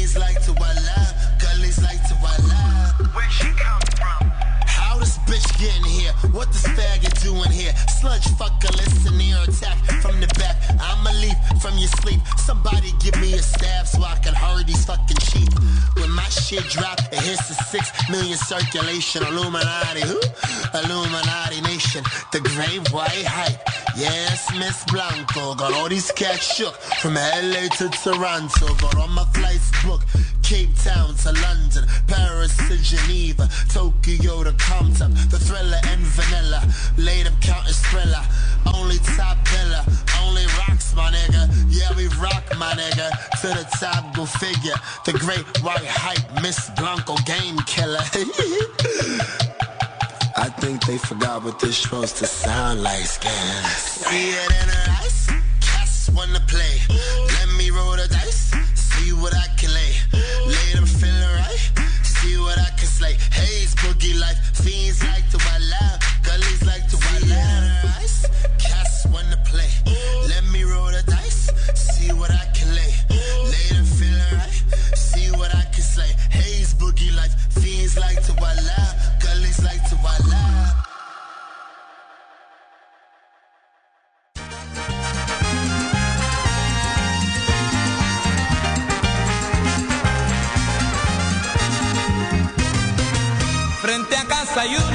[0.09, 1.39] Fiends like to.
[1.39, 2.15] Gullies like to
[2.53, 3.15] out.
[3.15, 4.28] Where she come from?
[5.39, 6.13] Bitch getting here?
[6.33, 7.73] What this faggot doing here?
[8.01, 10.57] Sludge fucker, listen here, attack from the back.
[10.81, 12.21] I'ma leap from your sleep.
[12.39, 15.53] Somebody give me a stab so I can hurry these fucking sheep.
[15.95, 19.23] When my shit drop, it hits the six million circulation.
[19.23, 20.19] Illuminati, who?
[20.75, 22.03] Illuminati nation.
[22.33, 23.63] The great white hype.
[23.97, 25.55] Yes, Miss Blanco.
[25.55, 28.75] Got all these cats shook from LA to Toronto.
[28.75, 30.07] Got all my flights booked.
[30.49, 36.63] Cape Town to London, Paris to Geneva, Tokyo to Compton, the thriller and vanilla,
[36.97, 38.23] laid up counting thriller,
[38.75, 39.85] only top pillar,
[40.23, 43.11] only rocks my nigga, yeah we rock my nigga,
[43.41, 44.75] to the top go figure,
[45.05, 48.01] the great white hype, Miss Blanco game killer.
[50.37, 53.65] I think they forgot what this supposed to sound like, scan.
[53.65, 55.29] See it in her eyes,
[55.61, 59.95] cats wanna play, let me roll the dice, see what I can lay.
[60.47, 60.98] Lay them.
[62.23, 63.15] See what I can slay.
[63.31, 64.39] Haze boogie life.
[64.53, 65.99] Fiends like to wild out.
[66.25, 68.03] Gullies like to wild out.
[68.03, 68.27] Ice.
[68.59, 69.71] Cats wanna play.
[70.27, 71.49] Let me roll the dice.
[71.75, 72.93] See what I can lay.
[73.71, 74.63] Them feeling right.
[74.97, 76.13] See what I can slay.
[76.31, 77.35] Haze boogie life.
[77.51, 78.95] Fiends like to wild out.
[79.23, 80.88] Gullies like to wild out.
[94.59, 94.88] Sayuda.